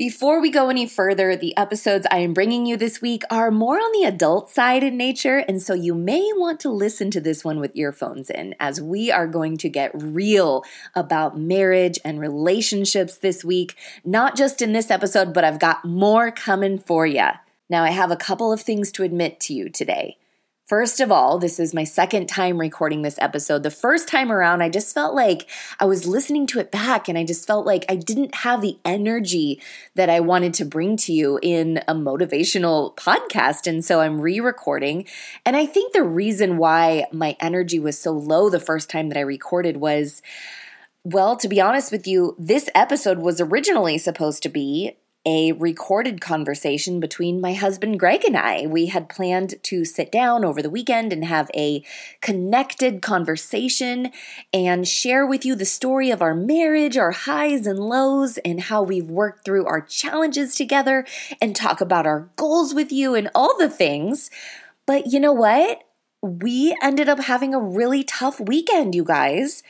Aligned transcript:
Before 0.00 0.40
we 0.40 0.50
go 0.50 0.70
any 0.70 0.86
further, 0.86 1.36
the 1.36 1.54
episodes 1.58 2.06
I 2.10 2.20
am 2.20 2.32
bringing 2.32 2.64
you 2.64 2.78
this 2.78 3.02
week 3.02 3.22
are 3.30 3.50
more 3.50 3.76
on 3.76 3.92
the 3.92 4.08
adult 4.08 4.48
side 4.48 4.82
in 4.82 4.96
nature, 4.96 5.44
and 5.46 5.60
so 5.60 5.74
you 5.74 5.94
may 5.94 6.26
want 6.36 6.58
to 6.60 6.70
listen 6.70 7.10
to 7.10 7.20
this 7.20 7.44
one 7.44 7.60
with 7.60 7.76
earphones 7.76 8.30
in, 8.30 8.54
as 8.58 8.80
we 8.80 9.12
are 9.12 9.26
going 9.26 9.58
to 9.58 9.68
get 9.68 9.90
real 9.94 10.64
about 10.94 11.38
marriage 11.38 11.98
and 12.02 12.18
relationships 12.18 13.18
this 13.18 13.44
week, 13.44 13.76
not 14.02 14.36
just 14.36 14.62
in 14.62 14.72
this 14.72 14.90
episode, 14.90 15.34
but 15.34 15.44
I've 15.44 15.58
got 15.58 15.84
more 15.84 16.30
coming 16.30 16.78
for 16.78 17.06
you. 17.06 17.28
Now, 17.68 17.84
I 17.84 17.90
have 17.90 18.10
a 18.10 18.16
couple 18.16 18.54
of 18.54 18.62
things 18.62 18.90
to 18.92 19.02
admit 19.02 19.38
to 19.40 19.52
you 19.52 19.68
today. 19.68 20.16
First 20.70 21.00
of 21.00 21.10
all, 21.10 21.40
this 21.40 21.58
is 21.58 21.74
my 21.74 21.82
second 21.82 22.28
time 22.28 22.56
recording 22.56 23.02
this 23.02 23.18
episode. 23.18 23.64
The 23.64 23.72
first 23.72 24.06
time 24.06 24.30
around, 24.30 24.62
I 24.62 24.68
just 24.68 24.94
felt 24.94 25.16
like 25.16 25.50
I 25.80 25.84
was 25.84 26.06
listening 26.06 26.46
to 26.46 26.60
it 26.60 26.70
back 26.70 27.08
and 27.08 27.18
I 27.18 27.24
just 27.24 27.44
felt 27.44 27.66
like 27.66 27.84
I 27.88 27.96
didn't 27.96 28.36
have 28.36 28.62
the 28.62 28.78
energy 28.84 29.60
that 29.96 30.08
I 30.08 30.20
wanted 30.20 30.54
to 30.54 30.64
bring 30.64 30.96
to 30.98 31.12
you 31.12 31.40
in 31.42 31.78
a 31.88 31.94
motivational 31.96 32.94
podcast. 32.94 33.66
And 33.66 33.84
so 33.84 34.00
I'm 34.00 34.20
re 34.20 34.38
recording. 34.38 35.08
And 35.44 35.56
I 35.56 35.66
think 35.66 35.92
the 35.92 36.04
reason 36.04 36.56
why 36.56 37.06
my 37.10 37.36
energy 37.40 37.80
was 37.80 37.98
so 37.98 38.12
low 38.12 38.48
the 38.48 38.60
first 38.60 38.88
time 38.88 39.08
that 39.08 39.18
I 39.18 39.22
recorded 39.22 39.78
was. 39.78 40.22
Well, 41.02 41.34
to 41.38 41.48
be 41.48 41.62
honest 41.62 41.90
with 41.90 42.06
you, 42.06 42.36
this 42.38 42.68
episode 42.74 43.18
was 43.20 43.40
originally 43.40 43.96
supposed 43.96 44.42
to 44.42 44.50
be 44.50 44.98
a 45.26 45.52
recorded 45.52 46.20
conversation 46.20 46.98
between 46.98 47.40
my 47.40 47.52
husband 47.52 48.00
Greg 48.00 48.24
and 48.24 48.36
I. 48.36 48.66
We 48.66 48.86
had 48.86 49.10
planned 49.10 49.62
to 49.64 49.84
sit 49.84 50.10
down 50.10 50.44
over 50.44 50.62
the 50.62 50.70
weekend 50.70 51.12
and 51.12 51.24
have 51.26 51.50
a 51.54 51.84
connected 52.22 53.02
conversation 53.02 54.12
and 54.52 54.88
share 54.88 55.26
with 55.26 55.44
you 55.44 55.54
the 55.54 55.66
story 55.66 56.10
of 56.10 56.22
our 56.22 56.34
marriage, 56.34 56.96
our 56.96 57.10
highs 57.10 57.66
and 57.66 57.78
lows, 57.78 58.38
and 58.38 58.62
how 58.62 58.82
we've 58.82 59.10
worked 59.10 59.44
through 59.44 59.66
our 59.66 59.82
challenges 59.82 60.54
together 60.54 61.04
and 61.40 61.54
talk 61.54 61.82
about 61.82 62.06
our 62.06 62.30
goals 62.36 62.72
with 62.72 62.90
you 62.90 63.14
and 63.14 63.28
all 63.34 63.58
the 63.58 63.68
things. 63.68 64.30
But 64.86 65.06
you 65.12 65.20
know 65.20 65.34
what? 65.34 65.82
We 66.22 66.74
ended 66.82 67.08
up 67.10 67.20
having 67.20 67.54
a 67.54 67.60
really 67.60 68.04
tough 68.04 68.40
weekend, 68.40 68.94
you 68.94 69.04
guys. 69.04 69.62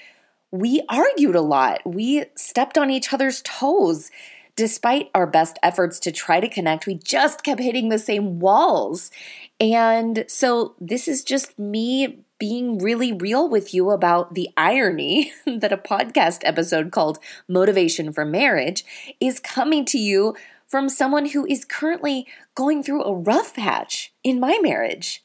We 0.53 0.83
argued 0.89 1.37
a 1.37 1.41
lot. 1.41 1.81
We 1.85 2.27
stepped 2.37 2.79
on 2.79 2.91
each 2.91 3.13
other's 3.13 3.43
toes 3.43 4.11
despite 4.57 5.11
our 5.15 5.27
best 5.27 5.59
efforts 5.63 5.99
to 6.01 6.13
try 6.13 6.41
to 6.41 6.49
connect, 6.49 6.87
we 6.87 6.95
just 6.95 7.43
kept 7.43 7.61
hitting 7.61 7.89
the 7.89 7.99
same 7.99 8.39
walls. 8.39 9.11
And 9.59 10.25
so 10.29 10.75
this 10.81 11.09
is 11.09 11.23
just 11.23 11.59
me 11.59 12.25
being 12.39 12.79
really 12.79 13.13
real 13.13 13.49
with 13.49 13.75
you 13.75 13.91
about 13.91 14.35
the 14.35 14.49
irony 14.57 15.33
that 15.47 15.73
a 15.73 15.77
podcast 15.77 16.41
episode 16.45 16.91
called 16.91 17.19
Motivation 17.49 18.13
for 18.13 18.25
Marriage 18.25 18.85
is 19.21 19.39
coming 19.39 19.85
to 19.85 19.99
you 19.99 20.35
from 20.67 20.89
someone 20.89 21.27
who 21.27 21.45
is 21.47 21.65
currently 21.65 22.27
going 22.55 22.83
through 22.83 23.03
a 23.05 23.15
rough 23.15 23.55
patch 23.55 24.13
in 24.25 24.41
my 24.41 24.59
marriage. 24.63 25.25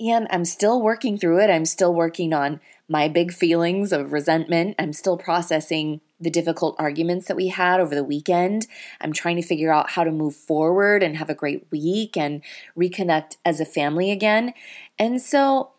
And 0.00 0.26
I'm 0.30 0.44
still 0.44 0.80
working 0.80 1.18
through 1.18 1.40
it. 1.40 1.50
I'm 1.50 1.64
still 1.64 1.94
working 1.94 2.32
on 2.32 2.60
my 2.88 3.08
big 3.08 3.32
feelings 3.32 3.92
of 3.92 4.12
resentment. 4.12 4.74
I'm 4.78 4.92
still 4.92 5.18
processing 5.18 6.00
the 6.20 6.30
difficult 6.30 6.74
arguments 6.78 7.28
that 7.28 7.36
we 7.36 7.48
had 7.48 7.80
over 7.80 7.94
the 7.94 8.02
weekend. 8.02 8.66
I'm 9.00 9.12
trying 9.12 9.36
to 9.36 9.42
figure 9.42 9.72
out 9.72 9.90
how 9.90 10.04
to 10.04 10.10
move 10.10 10.34
forward 10.34 11.02
and 11.02 11.16
have 11.16 11.30
a 11.30 11.34
great 11.34 11.66
week 11.70 12.16
and 12.16 12.42
reconnect 12.76 13.36
as 13.44 13.60
a 13.60 13.64
family 13.64 14.10
again. 14.10 14.52
And 14.98 15.22
so 15.22 15.70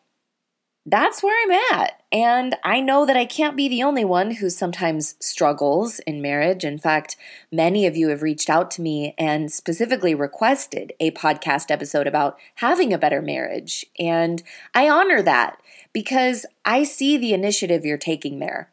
that's 0.91 1.21
where 1.21 1.35
I'm 1.43 1.79
at. 1.79 2.01
And 2.11 2.55
I 2.63 2.81
know 2.81 3.05
that 3.05 3.17
I 3.17 3.25
can't 3.25 3.55
be 3.55 3.67
the 3.67 3.83
only 3.83 4.03
one 4.03 4.31
who 4.31 4.49
sometimes 4.49 5.15
struggles 5.19 5.99
in 5.99 6.21
marriage. 6.21 6.63
In 6.63 6.79
fact, 6.79 7.15
many 7.51 7.85
of 7.85 7.95
you 7.95 8.09
have 8.09 8.23
reached 8.23 8.49
out 8.49 8.71
to 8.71 8.81
me 8.81 9.13
and 9.17 9.51
specifically 9.51 10.15
requested 10.15 10.93
a 10.99 11.11
podcast 11.11 11.69
episode 11.69 12.07
about 12.07 12.37
having 12.55 12.91
a 12.91 12.97
better 12.97 13.21
marriage. 13.21 13.85
And 13.99 14.41
I 14.73 14.89
honor 14.89 15.21
that 15.21 15.61
because 15.93 16.45
I 16.65 16.83
see 16.83 17.17
the 17.17 17.33
initiative 17.33 17.85
you're 17.85 17.97
taking 17.97 18.39
there. 18.39 18.71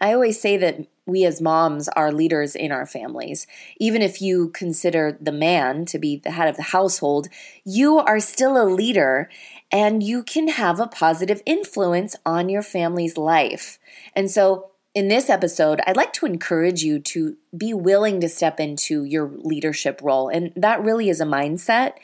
I 0.00 0.12
always 0.12 0.40
say 0.40 0.56
that 0.58 0.86
we 1.06 1.24
as 1.24 1.40
moms 1.40 1.88
are 1.88 2.12
leaders 2.12 2.54
in 2.54 2.72
our 2.72 2.86
families. 2.86 3.46
Even 3.78 4.02
if 4.02 4.20
you 4.20 4.48
consider 4.50 5.16
the 5.20 5.32
man 5.32 5.84
to 5.86 5.98
be 5.98 6.16
the 6.16 6.32
head 6.32 6.48
of 6.48 6.56
the 6.56 6.62
household, 6.62 7.28
you 7.64 7.98
are 7.98 8.20
still 8.20 8.60
a 8.60 8.64
leader 8.64 9.28
and 9.74 10.04
you 10.04 10.22
can 10.22 10.46
have 10.46 10.78
a 10.78 10.86
positive 10.86 11.42
influence 11.44 12.14
on 12.24 12.48
your 12.48 12.62
family's 12.62 13.18
life. 13.18 13.80
And 14.14 14.30
so, 14.30 14.70
in 14.94 15.08
this 15.08 15.28
episode, 15.28 15.80
I'd 15.84 15.96
like 15.96 16.12
to 16.12 16.26
encourage 16.26 16.84
you 16.84 17.00
to 17.00 17.36
be 17.58 17.74
willing 17.74 18.20
to 18.20 18.28
step 18.28 18.60
into 18.60 19.02
your 19.02 19.28
leadership 19.28 20.00
role. 20.00 20.28
And 20.28 20.52
that 20.54 20.84
really 20.84 21.08
is 21.08 21.20
a 21.20 21.24
mindset. 21.24 21.94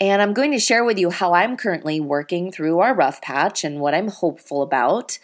And 0.00 0.20
I'm 0.20 0.34
going 0.34 0.50
to 0.50 0.58
share 0.58 0.82
with 0.82 0.98
you 0.98 1.10
how 1.10 1.34
I'm 1.34 1.56
currently 1.56 2.00
working 2.00 2.50
through 2.50 2.80
our 2.80 2.92
rough 2.92 3.22
patch 3.22 3.62
and 3.62 3.78
what 3.78 3.94
I'm 3.94 4.08
hopeful 4.08 4.62
about. 4.62 5.20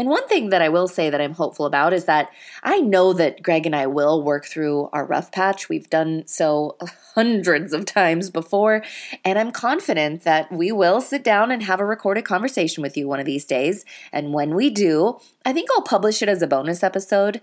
And 0.00 0.08
one 0.08 0.26
thing 0.28 0.48
that 0.48 0.62
I 0.62 0.70
will 0.70 0.88
say 0.88 1.10
that 1.10 1.20
I'm 1.20 1.34
hopeful 1.34 1.66
about 1.66 1.92
is 1.92 2.06
that 2.06 2.30
I 2.62 2.80
know 2.80 3.12
that 3.12 3.42
Greg 3.42 3.66
and 3.66 3.76
I 3.76 3.86
will 3.86 4.24
work 4.24 4.46
through 4.46 4.88
our 4.94 5.04
rough 5.04 5.30
patch. 5.30 5.68
We've 5.68 5.90
done 5.90 6.22
so 6.26 6.78
hundreds 7.14 7.74
of 7.74 7.84
times 7.84 8.30
before, 8.30 8.82
and 9.26 9.38
I'm 9.38 9.52
confident 9.52 10.22
that 10.22 10.50
we 10.50 10.72
will 10.72 11.02
sit 11.02 11.22
down 11.22 11.50
and 11.50 11.64
have 11.64 11.80
a 11.80 11.84
recorded 11.84 12.24
conversation 12.24 12.82
with 12.82 12.96
you 12.96 13.08
one 13.08 13.20
of 13.20 13.26
these 13.26 13.44
days. 13.44 13.84
And 14.10 14.32
when 14.32 14.54
we 14.54 14.70
do, 14.70 15.20
I 15.44 15.52
think 15.52 15.68
I'll 15.72 15.82
publish 15.82 16.22
it 16.22 16.30
as 16.30 16.40
a 16.40 16.46
bonus 16.46 16.82
episode. 16.82 17.42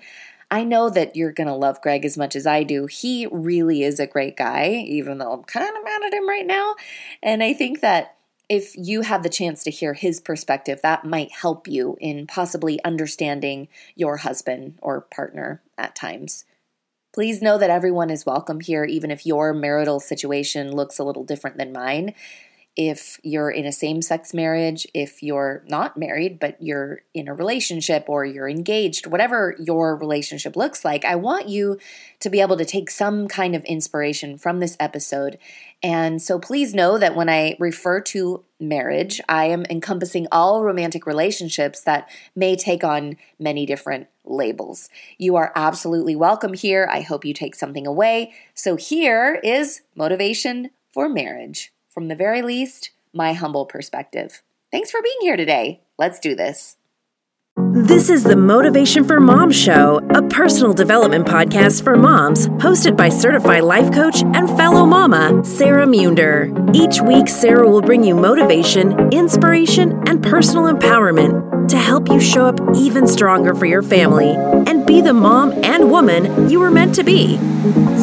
I 0.49 0.63
know 0.63 0.89
that 0.89 1.15
you're 1.15 1.33
going 1.33 1.49
to 1.49 1.53
love 1.53 1.79
Greg 1.83 2.05
as 2.05 2.17
much 2.17 2.35
as 2.35 2.47
I 2.47 2.63
do. 2.63 2.87
He 2.87 3.27
really 3.27 3.83
is 3.83 3.99
a 3.99 4.07
great 4.07 4.35
guy, 4.35 4.69
even 4.69 5.19
though 5.19 5.31
I'm 5.31 5.43
kind 5.43 5.77
of 5.77 5.83
mad 5.83 6.01
at 6.07 6.13
him 6.13 6.27
right 6.27 6.47
now. 6.47 6.73
And 7.21 7.43
I 7.43 7.53
think 7.53 7.81
that 7.81 8.16
if 8.49 8.75
you 8.77 9.01
have 9.01 9.23
the 9.23 9.29
chance 9.29 9.63
to 9.63 9.71
hear 9.71 9.93
his 9.93 10.19
perspective, 10.21 10.81
that 10.81 11.05
might 11.05 11.31
help 11.31 11.67
you 11.67 11.97
in 11.99 12.27
possibly 12.27 12.83
understanding 12.83 13.67
your 13.95 14.17
husband 14.17 14.79
or 14.81 15.01
partner 15.01 15.61
at 15.77 15.95
times. 15.95 16.45
Please 17.13 17.41
know 17.41 17.57
that 17.57 17.69
everyone 17.69 18.09
is 18.09 18.25
welcome 18.25 18.59
here, 18.59 18.85
even 18.85 19.11
if 19.11 19.25
your 19.25 19.53
marital 19.53 19.99
situation 19.99 20.71
looks 20.71 20.99
a 20.99 21.03
little 21.03 21.23
different 21.23 21.57
than 21.57 21.73
mine 21.73 22.13
if 22.77 23.19
you're 23.23 23.49
in 23.49 23.65
a 23.65 23.71
same 23.71 24.03
sex 24.03 24.35
marriage, 24.35 24.85
if 24.93 25.23
you're 25.23 25.63
not 25.67 25.97
married, 25.97 26.39
but 26.39 26.61
you're 26.61 27.01
in 27.11 27.27
a 27.27 27.33
relationship 27.33 28.05
or 28.07 28.23
you're 28.23 28.47
engaged, 28.47 29.07
whatever 29.07 29.55
your 29.57 29.95
relationship 29.95 30.55
looks 30.55 30.85
like, 30.85 31.03
I 31.03 31.15
want 31.15 31.49
you 31.49 31.79
to 32.19 32.29
be 32.29 32.39
able 32.39 32.55
to 32.55 32.65
take 32.65 32.91
some 32.91 33.27
kind 33.27 33.55
of 33.55 33.63
inspiration 33.65 34.37
from 34.37 34.59
this 34.59 34.77
episode. 34.79 35.39
And 35.81 36.21
so 36.21 36.37
please 36.37 36.75
know 36.75 36.99
that 36.99 37.15
when 37.15 37.29
I 37.29 37.57
refer 37.59 37.99
to 38.01 38.43
marriage, 38.59 39.21
I 39.27 39.45
am 39.45 39.65
encompassing 39.71 40.27
all 40.31 40.63
romantic 40.63 41.07
relationships 41.07 41.81
that 41.81 42.07
may 42.35 42.55
take 42.55 42.83
on 42.83 43.17
many 43.39 43.65
different 43.65 44.07
labels. 44.23 44.89
You 45.17 45.35
are 45.35 45.51
absolutely 45.55 46.15
welcome 46.15 46.53
here. 46.53 46.87
I 46.91 47.01
hope 47.01 47.25
you 47.25 47.33
take 47.33 47.55
something 47.55 47.87
away. 47.87 48.33
So 48.53 48.75
here 48.75 49.39
is 49.43 49.81
motivation 49.95 50.69
for 50.91 51.09
marriage 51.09 51.71
from 51.97 52.09
the 52.09 52.15
very 52.15 52.43
least, 52.43 52.91
my 53.11 53.33
humble 53.33 53.65
perspective. 53.65 54.43
Thanks 54.71 54.91
for 54.91 55.01
being 55.01 55.17
here 55.21 55.35
today. 55.35 55.81
Let's 55.97 56.19
do 56.19 56.35
this. 56.35 56.77
This 57.73 58.11
is 58.11 58.23
the 58.23 58.35
Motivation 58.35 59.03
for 59.03 59.19
Moms 59.19 59.59
Show, 59.59 60.07
a 60.11 60.21
personal 60.21 60.73
development 60.73 61.25
podcast 61.25 61.83
for 61.83 61.97
moms, 61.97 62.49
hosted 62.59 62.95
by 62.95 63.09
certified 63.09 63.63
life 63.63 63.91
coach 63.91 64.21
and 64.21 64.47
fellow 64.49 64.85
mama, 64.85 65.43
Sarah 65.43 65.87
Munder. 65.87 66.53
Each 66.75 67.01
week, 67.01 67.27
Sarah 67.27 67.67
will 67.67 67.81
bring 67.81 68.03
you 68.03 68.13
motivation, 68.13 69.11
inspiration, 69.11 69.99
and 70.07 70.21
personal 70.21 70.71
empowerment 70.71 71.67
to 71.69 71.77
help 71.77 72.09
you 72.09 72.19
show 72.19 72.45
up 72.45 72.59
even 72.75 73.07
stronger 73.07 73.55
for 73.55 73.65
your 73.65 73.81
family 73.81 74.35
and 74.67 74.85
be 74.85 75.01
the 75.01 75.13
mom 75.13 75.51
and 75.63 75.89
woman 75.89 76.47
you 76.47 76.59
were 76.59 76.69
meant 76.69 76.93
to 76.93 77.03
be. 77.03 77.39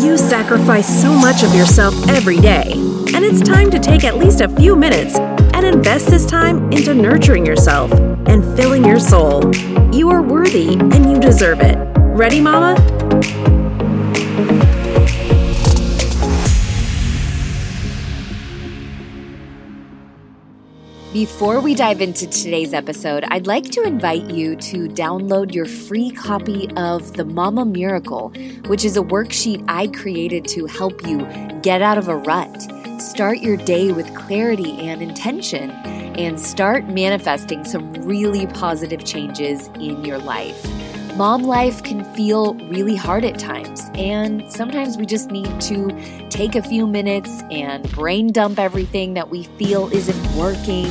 You 0.05 0.19
sacrifice 0.19 1.01
so 1.01 1.13
much 1.13 1.45
of 1.45 1.55
yourself 1.55 1.95
every 2.09 2.41
day 2.41 2.94
and 3.15 3.25
it's 3.25 3.41
time 3.43 3.71
to 3.71 3.79
take 3.79 4.03
at 4.03 4.19
least 4.19 4.41
a 4.41 4.49
few 4.49 4.75
minutes 4.75 5.17
and 5.17 5.65
invest 5.65 6.09
this 6.09 6.27
time 6.27 6.73
into 6.73 6.93
nurturing 6.93 7.47
yourself 7.47 7.93
and 8.27 8.45
filling 8.57 8.85
your 8.85 8.99
soul. 8.99 9.55
You 9.95 10.11
are 10.11 10.21
worthy 10.21 10.73
and 10.75 11.09
you 11.09 11.21
deserve 11.21 11.61
it. 11.61 11.79
Ready, 11.97 12.41
Mama? 12.41 12.75
Before 21.13 21.61
we 21.61 21.77
dive 21.77 22.01
into 22.01 22.27
today's 22.27 22.75
episode, 22.75 23.23
I'd 23.29 23.47
like 23.47 23.71
to 23.71 23.85
invite 23.85 24.29
you 24.29 24.57
to 24.57 24.89
download 24.89 25.55
your 25.55 25.67
free 25.67 26.11
copy 26.11 26.69
of 26.77 27.13
The 27.13 27.25
Mama 27.25 27.65
Miracle, 27.65 28.31
which 28.67 28.85
is 28.85 28.97
a 28.97 29.03
worksheet 29.03 29.65
I 29.69 29.87
created 29.87 30.45
to 30.49 30.67
help 30.67 31.07
you 31.07 31.25
get 31.63 31.81
out 31.81 31.99
of 31.99 32.09
a 32.09 32.17
rut 32.17 32.74
Start 32.99 33.39
your 33.39 33.57
day 33.57 33.91
with 33.91 34.15
clarity 34.15 34.79
and 34.79 35.03
intention 35.03 35.71
and 35.71 36.41
start 36.41 36.85
manifesting 36.85 37.65
some 37.65 37.93
really 37.93 38.47
positive 38.47 39.05
changes 39.05 39.69
in 39.81 40.05
your 40.05 40.19
life. 40.19 40.65
Mom 41.17 41.43
life 41.43 41.83
can 41.83 42.05
feel 42.15 42.55
really 42.55 42.95
hard 42.95 43.25
at 43.25 43.39
times, 43.39 43.91
and 43.95 44.51
sometimes 44.51 44.97
we 44.97 45.07
just 45.07 45.31
need 45.31 45.61
to 45.61 45.91
take 46.29 46.55
a 46.55 46.63
few 46.63 46.87
minutes 46.87 47.43
and 47.51 47.91
brain 47.93 48.29
dump 48.29 48.59
everything 48.59 49.15
that 49.15 49.29
we 49.29 49.43
feel 49.43 49.93
isn't 49.93 50.37
working 50.37 50.87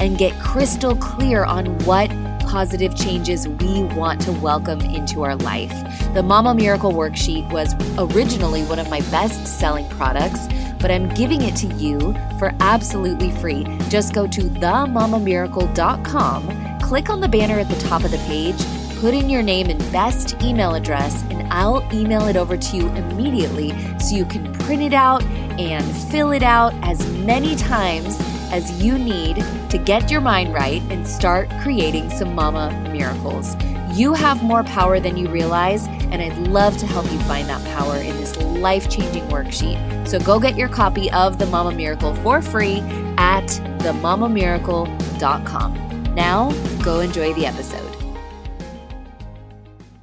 and 0.00 0.18
get 0.18 0.32
crystal 0.40 0.94
clear 0.96 1.44
on 1.44 1.66
what 1.80 2.08
positive 2.40 2.96
changes 2.96 3.46
we 3.46 3.84
want 3.94 4.20
to 4.20 4.32
welcome 4.32 4.80
into 4.80 5.22
our 5.22 5.36
life. 5.36 5.74
The 6.14 6.22
Mama 6.22 6.54
Miracle 6.54 6.92
Worksheet 6.92 7.48
was 7.52 7.74
originally 7.96 8.62
one 8.64 8.80
of 8.80 8.90
my 8.90 9.00
best 9.02 9.46
selling 9.46 9.88
products, 9.90 10.48
but 10.80 10.90
I'm 10.90 11.08
giving 11.10 11.42
it 11.42 11.54
to 11.56 11.66
you 11.74 12.14
for 12.38 12.54
absolutely 12.60 13.30
free. 13.32 13.66
Just 13.88 14.14
go 14.14 14.26
to 14.26 14.40
themamamiracle.com, 14.42 16.80
click 16.80 17.10
on 17.10 17.20
the 17.20 17.28
banner 17.28 17.58
at 17.58 17.68
the 17.68 17.78
top 17.80 18.04
of 18.04 18.10
the 18.10 18.18
page, 18.18 18.56
put 19.00 19.14
in 19.14 19.30
your 19.30 19.42
name 19.42 19.68
and 19.68 19.78
best 19.92 20.40
email 20.42 20.74
address, 20.74 21.22
and 21.30 21.52
I'll 21.52 21.86
email 21.92 22.28
it 22.28 22.36
over 22.36 22.56
to 22.56 22.76
you 22.76 22.88
immediately 22.88 23.70
so 23.98 24.14
you 24.14 24.24
can 24.24 24.52
print 24.54 24.82
it 24.82 24.92
out 24.92 25.22
and 25.58 25.84
fill 26.10 26.32
it 26.32 26.42
out 26.42 26.72
as 26.82 27.06
many 27.12 27.56
times 27.56 28.18
as 28.52 28.82
you 28.82 28.98
need 28.98 29.44
to 29.70 29.78
get 29.78 30.10
your 30.10 30.20
mind 30.20 30.52
right 30.52 30.82
and 30.90 31.06
start 31.06 31.48
creating 31.62 32.10
some 32.10 32.34
mama 32.34 32.70
miracles. 32.92 33.56
You 33.92 34.14
have 34.14 34.42
more 34.42 34.64
power 34.64 35.00
than 35.00 35.16
you 35.16 35.28
realize, 35.28 35.86
and 36.12 36.22
I'd 36.22 36.38
love 36.48 36.76
to 36.78 36.86
help 36.86 37.10
you 37.12 37.18
find 37.20 37.48
that 37.48 37.64
power 37.66 37.96
in 37.96 38.16
this 38.16 38.36
life 38.38 38.88
changing 38.88 39.28
worksheet. 39.28 40.08
So 40.08 40.18
go 40.20 40.38
get 40.38 40.56
your 40.56 40.68
copy 40.68 41.10
of 41.12 41.38
The 41.38 41.46
Mama 41.46 41.72
Miracle 41.72 42.14
for 42.16 42.42
free 42.42 42.80
at 43.16 43.46
themamamiracle.com. 43.80 46.14
Now, 46.14 46.52
go 46.82 47.00
enjoy 47.00 47.32
the 47.34 47.46
episode. 47.46 47.90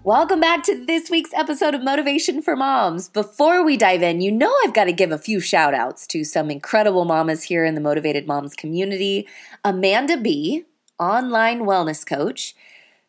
Welcome 0.08 0.40
back 0.40 0.64
to 0.64 0.86
this 0.86 1.10
week's 1.10 1.34
episode 1.34 1.76
of 1.76 1.84
Motivation 1.84 2.42
for 2.42 2.56
Moms. 2.56 3.10
Before 3.10 3.62
we 3.62 3.76
dive 3.76 4.02
in, 4.02 4.22
you 4.22 4.32
know 4.32 4.50
I've 4.64 4.74
got 4.74 4.86
to 4.86 4.94
give 4.94 5.12
a 5.12 5.18
few 5.18 5.42
shout 5.42 5.74
outs 5.74 6.08
to 6.08 6.24
some 6.24 6.50
incredible 6.50 7.04
mamas 7.04 7.44
here 7.44 7.66
in 7.66 7.76
the 7.76 7.82
Motivated 7.82 8.26
Moms 8.26 8.56
community. 8.56 9.28
Amanda 9.66 10.16
B, 10.16 10.64
online 10.98 11.66
wellness 11.66 12.08
coach. 12.08 12.56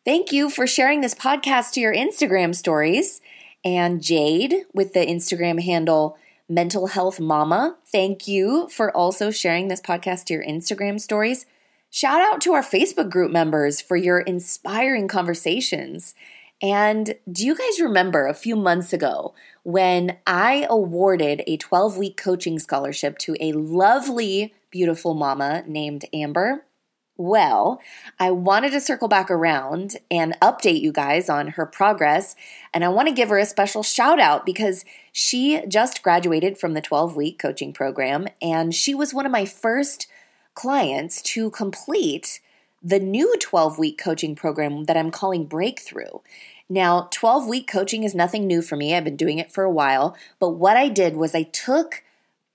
Thank 0.05 0.31
you 0.31 0.49
for 0.49 0.65
sharing 0.65 1.01
this 1.01 1.13
podcast 1.13 1.73
to 1.73 1.81
your 1.81 1.93
Instagram 1.93 2.55
stories. 2.55 3.21
And 3.65 4.01
Jade 4.01 4.63
with 4.73 4.93
the 4.93 5.05
Instagram 5.05 5.61
handle 5.61 6.17
Mental 6.47 6.87
Health 6.87 7.19
Mama. 7.19 7.77
Thank 7.85 8.27
you 8.27 8.69
for 8.69 8.95
also 8.95 9.29
sharing 9.31 9.67
this 9.67 9.81
podcast 9.81 10.25
to 10.25 10.33
your 10.35 10.45
Instagram 10.45 11.01
stories. 11.01 11.45
Shout 11.91 12.21
out 12.21 12.39
to 12.41 12.53
our 12.53 12.61
Facebook 12.61 13.09
group 13.09 13.31
members 13.31 13.81
for 13.81 13.97
your 13.97 14.19
inspiring 14.21 15.09
conversations. 15.09 16.15
And 16.61 17.15
do 17.29 17.45
you 17.45 17.55
guys 17.55 17.81
remember 17.81 18.25
a 18.25 18.33
few 18.33 18.55
months 18.55 18.93
ago 18.93 19.33
when 19.63 20.17
I 20.25 20.65
awarded 20.69 21.43
a 21.45 21.57
12 21.57 21.97
week 21.97 22.15
coaching 22.15 22.59
scholarship 22.59 23.17
to 23.19 23.35
a 23.41 23.51
lovely, 23.51 24.53
beautiful 24.71 25.13
mama 25.13 25.63
named 25.67 26.05
Amber? 26.13 26.63
Well, 27.19 27.81
I 28.17 28.31
wanted 28.31 28.71
to 28.71 28.79
circle 28.79 29.09
back 29.09 29.29
around 29.29 29.97
and 30.09 30.39
update 30.39 30.79
you 30.79 30.93
guys 30.93 31.29
on 31.29 31.49
her 31.49 31.65
progress. 31.65 32.33
And 32.73 32.81
I 32.81 32.87
want 32.87 33.09
to 33.09 33.13
give 33.13 33.27
her 33.27 33.37
a 33.37 33.45
special 33.45 33.83
shout 33.83 34.21
out 34.21 34.45
because 34.45 34.85
she 35.11 35.61
just 35.67 36.01
graduated 36.01 36.57
from 36.57 36.75
the 36.75 36.81
12 36.81 37.17
week 37.17 37.37
coaching 37.37 37.73
program 37.73 38.29
and 38.41 38.73
she 38.73 38.95
was 38.95 39.13
one 39.13 39.25
of 39.25 39.33
my 39.33 39.43
first 39.43 40.07
clients 40.53 41.21
to 41.23 41.49
complete 41.49 42.39
the 42.81 43.01
new 43.01 43.35
12 43.37 43.77
week 43.77 43.97
coaching 44.01 44.33
program 44.33 44.85
that 44.85 44.95
I'm 44.95 45.11
calling 45.11 45.45
Breakthrough. 45.45 46.19
Now, 46.69 47.09
12 47.11 47.49
week 47.49 47.69
coaching 47.69 48.05
is 48.05 48.15
nothing 48.15 48.47
new 48.47 48.61
for 48.61 48.77
me. 48.77 48.95
I've 48.95 49.03
been 49.03 49.17
doing 49.17 49.39
it 49.39 49.51
for 49.51 49.65
a 49.65 49.69
while. 49.69 50.15
But 50.39 50.51
what 50.51 50.77
I 50.77 50.87
did 50.87 51.17
was 51.17 51.35
I 51.35 51.43
took 51.43 52.01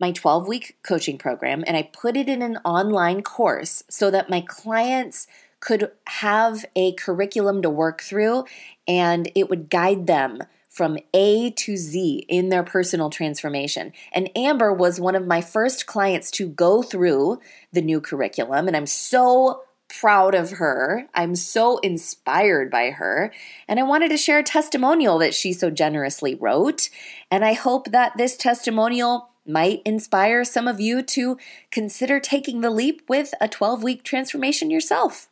my 0.05 0.13
12 0.13 0.47
week 0.47 0.77
coaching 0.83 1.17
program 1.17 1.65
and 1.67 1.79
I 1.79 1.85
put 1.85 2.15
it 2.15 2.29
in 2.29 2.43
an 2.43 2.59
online 2.59 3.23
course 3.23 3.83
so 3.89 4.11
that 4.11 4.29
my 4.29 4.43
clients 4.43 5.27
could 5.61 5.91
have 6.09 6.67
a 6.77 6.93
curriculum 6.93 7.63
to 7.63 7.71
work 7.71 8.03
through 8.03 8.45
and 8.87 9.33
it 9.35 9.49
would 9.49 9.71
guide 9.71 10.07
them 10.07 10.43
from 10.69 10.99
A 11.15 11.53
to 11.53 11.79
Z 11.79 12.27
in 12.29 12.51
their 12.51 12.65
personal 12.65 13.09
transformation. 13.09 13.95
And 14.13 14.29
Amber 14.37 14.75
was 14.75 15.01
one 15.01 15.15
of 15.15 15.27
my 15.27 15.41
first 15.41 15.87
clients 15.87 16.31
to 16.33 16.49
go 16.49 16.83
through 16.83 17.41
the 17.73 17.81
new 17.81 18.01
curriculum, 18.01 18.67
and 18.67 18.77
I'm 18.77 18.87
so 18.87 19.63
proud 19.89 20.35
of 20.35 20.51
her. 20.51 21.07
I'm 21.15 21.37
so 21.37 21.79
inspired 21.79 22.71
by 22.71 22.91
her. 22.91 23.33
And 23.69 23.79
I 23.79 23.85
wanted 23.85 24.09
to 24.11 24.17
share 24.17 24.41
a 24.41 24.43
testimonial 24.43 25.19
that 25.19 25.35
she 25.35 25.53
so 25.53 25.71
generously 25.71 26.35
wrote. 26.35 26.91
And 27.31 27.45
I 27.45 27.53
hope 27.53 27.93
that 27.93 28.17
this 28.17 28.37
testimonial 28.37 29.31
might 29.47 29.83
inspire 29.85 30.45
some 30.45 30.67
of 30.67 30.81
you 30.81 31.03
to 31.03 31.39
consider 31.71 32.21
taking 32.21 32.61
the 32.61 32.71
leap 32.71 33.03
with 33.09 33.35
a 33.41 33.49
12 33.49 33.83
week 33.83 34.03
transformation 34.03 34.71
yourself. 34.71 35.29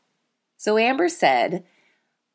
So 0.56 0.78
Amber 0.78 1.08
said, 1.08 1.64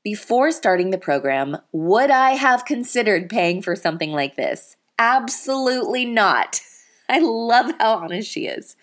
before 0.04 0.52
starting 0.52 0.92
the 0.92 0.98
program, 0.98 1.58
would 1.72 2.10
I 2.12 2.32
have 2.32 2.66
considered 2.66 3.30
paying 3.30 3.62
for 3.62 3.76
something 3.76 4.12
like 4.12 4.36
this? 4.36 4.78
Absolutely 4.98 6.06
not. 6.06 6.62
I 7.10 7.20
love 7.20 7.72
how 7.80 7.96
honest 7.96 8.30
she 8.32 8.48
is. 8.48 8.76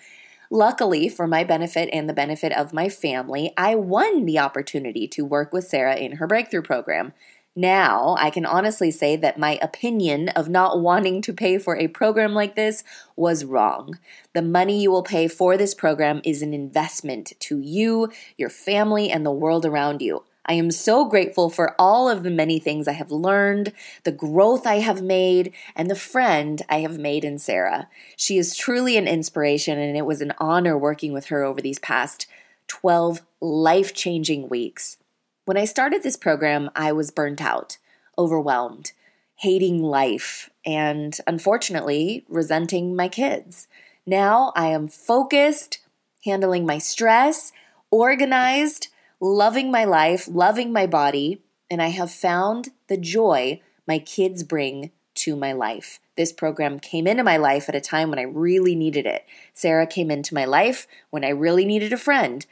Luckily, 0.50 1.08
for 1.08 1.26
my 1.26 1.42
benefit 1.42 1.88
and 1.92 2.08
the 2.08 2.14
benefit 2.14 2.52
of 2.52 2.72
my 2.72 2.88
family, 2.88 3.52
I 3.56 3.74
won 3.74 4.24
the 4.24 4.38
opportunity 4.38 5.08
to 5.08 5.24
work 5.24 5.52
with 5.52 5.64
Sarah 5.64 5.96
in 5.96 6.12
her 6.12 6.26
breakthrough 6.26 6.62
program. 6.62 7.12
Now, 7.56 8.16
I 8.18 8.30
can 8.30 8.44
honestly 8.44 8.90
say 8.90 9.14
that 9.16 9.38
my 9.38 9.60
opinion 9.62 10.28
of 10.30 10.48
not 10.48 10.80
wanting 10.80 11.22
to 11.22 11.32
pay 11.32 11.58
for 11.58 11.76
a 11.76 11.86
program 11.86 12.34
like 12.34 12.56
this 12.56 12.82
was 13.14 13.44
wrong. 13.44 13.98
The 14.32 14.42
money 14.42 14.82
you 14.82 14.90
will 14.90 15.04
pay 15.04 15.28
for 15.28 15.56
this 15.56 15.72
program 15.72 16.20
is 16.24 16.42
an 16.42 16.52
investment 16.52 17.32
to 17.38 17.60
you, 17.60 18.10
your 18.36 18.50
family, 18.50 19.08
and 19.08 19.24
the 19.24 19.30
world 19.30 19.64
around 19.64 20.02
you. 20.02 20.24
I 20.46 20.54
am 20.54 20.72
so 20.72 21.04
grateful 21.04 21.48
for 21.48 21.74
all 21.78 22.10
of 22.10 22.24
the 22.24 22.30
many 22.30 22.58
things 22.58 22.88
I 22.88 22.92
have 22.92 23.12
learned, 23.12 23.72
the 24.02 24.12
growth 24.12 24.66
I 24.66 24.80
have 24.80 25.00
made, 25.00 25.54
and 25.76 25.88
the 25.88 25.94
friend 25.94 26.60
I 26.68 26.80
have 26.80 26.98
made 26.98 27.24
in 27.24 27.38
Sarah. 27.38 27.88
She 28.16 28.36
is 28.36 28.56
truly 28.56 28.96
an 28.96 29.06
inspiration, 29.06 29.78
and 29.78 29.96
it 29.96 30.04
was 30.04 30.20
an 30.20 30.34
honor 30.38 30.76
working 30.76 31.12
with 31.12 31.26
her 31.26 31.44
over 31.44 31.62
these 31.62 31.78
past 31.78 32.26
12 32.66 33.22
life 33.40 33.94
changing 33.94 34.48
weeks. 34.48 34.98
When 35.46 35.58
I 35.58 35.66
started 35.66 36.02
this 36.02 36.16
program, 36.16 36.70
I 36.74 36.92
was 36.92 37.10
burnt 37.10 37.42
out, 37.42 37.76
overwhelmed, 38.16 38.92
hating 39.36 39.82
life, 39.82 40.48
and 40.64 41.18
unfortunately, 41.26 42.24
resenting 42.30 42.96
my 42.96 43.08
kids. 43.08 43.68
Now 44.06 44.54
I 44.56 44.68
am 44.68 44.88
focused, 44.88 45.80
handling 46.24 46.64
my 46.64 46.78
stress, 46.78 47.52
organized, 47.90 48.88
loving 49.20 49.70
my 49.70 49.84
life, 49.84 50.26
loving 50.26 50.72
my 50.72 50.86
body, 50.86 51.42
and 51.70 51.82
I 51.82 51.88
have 51.88 52.10
found 52.10 52.70
the 52.88 52.96
joy 52.96 53.60
my 53.86 53.98
kids 53.98 54.44
bring 54.44 54.92
to 55.16 55.36
my 55.36 55.52
life. 55.52 56.00
This 56.16 56.32
program 56.32 56.80
came 56.80 57.06
into 57.06 57.22
my 57.22 57.36
life 57.36 57.68
at 57.68 57.74
a 57.74 57.82
time 57.82 58.08
when 58.08 58.18
I 58.18 58.22
really 58.22 58.74
needed 58.74 59.04
it. 59.04 59.26
Sarah 59.52 59.86
came 59.86 60.10
into 60.10 60.32
my 60.32 60.46
life 60.46 60.86
when 61.10 61.22
I 61.22 61.28
really 61.28 61.66
needed 61.66 61.92
a 61.92 61.98
friend. 61.98 62.46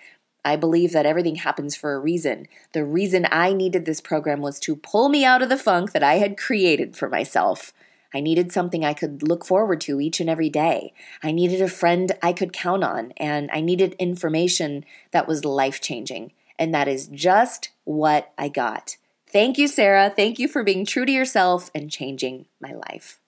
I 0.45 0.57
believe 0.57 0.93
that 0.93 1.07
everything 1.07 1.37
happens 1.37 1.77
for 1.77 1.95
a 1.95 2.01
reason. 2.01 2.49
The 2.73 2.85
reason 2.85 3.27
I 3.31 3.53
needed 3.53 3.85
this 3.85 4.01
program 4.01 4.41
was 4.41 4.59
to 4.61 4.77
pull 4.77 5.09
me 5.09 5.25
out 5.25 5.43
of 5.43 5.49
the 5.49 5.57
funk 5.57 5.93
that 5.93 6.03
I 6.03 6.15
had 6.15 6.37
created 6.37 6.97
for 6.97 7.09
myself. 7.09 7.73
I 8.15 8.21
needed 8.21 8.53
something 8.53 8.85
I 8.85 8.93
could 8.93 9.23
look 9.23 9.45
forward 9.45 9.81
to 9.83 10.01
each 10.01 10.21
and 10.21 10.29
every 10.29 10.51
day. 10.51 10.93
I 11.23 11.33
needed 11.33 11.63
a 11.63 11.69
friend 11.69 12.13
I 12.23 12.33
could 12.33 12.53
count 12.53 12.85
on, 12.85 13.13
and 13.17 13.51
I 13.53 13.61
needed 13.61 13.95
information 13.99 14.85
that 15.13 15.29
was 15.29 15.45
life 15.45 15.81
changing. 15.81 16.33
And 16.59 16.75
that 16.75 16.89
is 16.89 17.09
just 17.09 17.71
what 17.85 18.33
I 18.37 18.49
got. 18.49 18.97
Thank 19.27 19.57
you, 19.57 19.67
Sarah. 19.67 20.13
Thank 20.15 20.39
you 20.39 20.47
for 20.47 20.63
being 20.63 20.85
true 20.85 21.07
to 21.07 21.13
yourself 21.13 21.71
and 21.75 21.91
changing 21.91 22.47
my 22.61 22.73
life. 22.73 23.19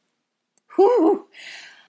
Whew. 0.76 1.28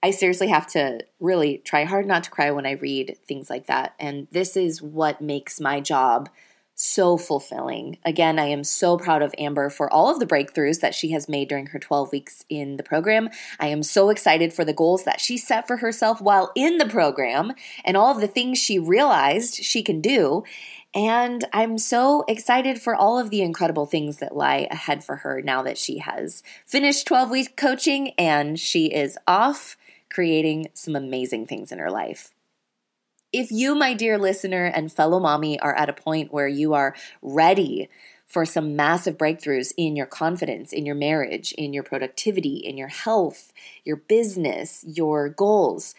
I 0.06 0.12
seriously 0.12 0.46
have 0.46 0.68
to 0.68 1.00
really 1.18 1.58
try 1.58 1.82
hard 1.82 2.06
not 2.06 2.22
to 2.24 2.30
cry 2.30 2.52
when 2.52 2.64
I 2.64 2.72
read 2.74 3.18
things 3.26 3.50
like 3.50 3.66
that. 3.66 3.94
And 3.98 4.28
this 4.30 4.56
is 4.56 4.80
what 4.80 5.20
makes 5.20 5.60
my 5.60 5.80
job 5.80 6.28
so 6.76 7.16
fulfilling. 7.16 7.98
Again, 8.04 8.38
I 8.38 8.44
am 8.44 8.62
so 8.62 8.98
proud 8.98 9.20
of 9.20 9.34
Amber 9.36 9.68
for 9.68 9.92
all 9.92 10.08
of 10.08 10.20
the 10.20 10.26
breakthroughs 10.26 10.78
that 10.80 10.94
she 10.94 11.10
has 11.10 11.28
made 11.28 11.48
during 11.48 11.66
her 11.66 11.80
12 11.80 12.12
weeks 12.12 12.44
in 12.48 12.76
the 12.76 12.84
program. 12.84 13.30
I 13.58 13.66
am 13.66 13.82
so 13.82 14.08
excited 14.10 14.52
for 14.52 14.64
the 14.64 14.72
goals 14.72 15.02
that 15.02 15.20
she 15.20 15.36
set 15.36 15.66
for 15.66 15.78
herself 15.78 16.20
while 16.20 16.52
in 16.54 16.78
the 16.78 16.86
program 16.86 17.54
and 17.84 17.96
all 17.96 18.14
of 18.14 18.20
the 18.20 18.28
things 18.28 18.58
she 18.58 18.78
realized 18.78 19.56
she 19.56 19.82
can 19.82 20.00
do. 20.00 20.44
And 20.94 21.44
I'm 21.52 21.78
so 21.78 22.24
excited 22.28 22.80
for 22.80 22.94
all 22.94 23.18
of 23.18 23.30
the 23.30 23.42
incredible 23.42 23.86
things 23.86 24.18
that 24.18 24.36
lie 24.36 24.68
ahead 24.70 25.02
for 25.02 25.16
her 25.16 25.42
now 25.42 25.62
that 25.62 25.78
she 25.78 25.98
has 25.98 26.44
finished 26.64 27.08
12 27.08 27.28
week 27.28 27.56
coaching 27.56 28.10
and 28.10 28.60
she 28.60 28.86
is 28.94 29.18
off 29.26 29.76
creating 30.16 30.66
some 30.72 30.96
amazing 30.96 31.46
things 31.46 31.70
in 31.70 31.78
her 31.78 31.90
life. 31.90 32.32
If 33.34 33.52
you, 33.52 33.74
my 33.74 33.92
dear 33.92 34.16
listener 34.16 34.64
and 34.64 34.90
fellow 34.90 35.20
mommy, 35.20 35.60
are 35.60 35.74
at 35.74 35.90
a 35.90 35.92
point 35.92 36.32
where 36.32 36.48
you 36.48 36.72
are 36.72 36.94
ready 37.20 37.90
for 38.26 38.46
some 38.46 38.74
massive 38.74 39.18
breakthroughs 39.18 39.74
in 39.76 39.94
your 39.94 40.06
confidence, 40.06 40.72
in 40.72 40.86
your 40.86 40.94
marriage, 40.94 41.52
in 41.58 41.74
your 41.74 41.82
productivity, 41.82 42.56
in 42.56 42.78
your 42.78 42.88
health, 42.88 43.52
your 43.84 43.96
business, 43.96 44.82
your 44.88 45.28
goals, 45.28 45.94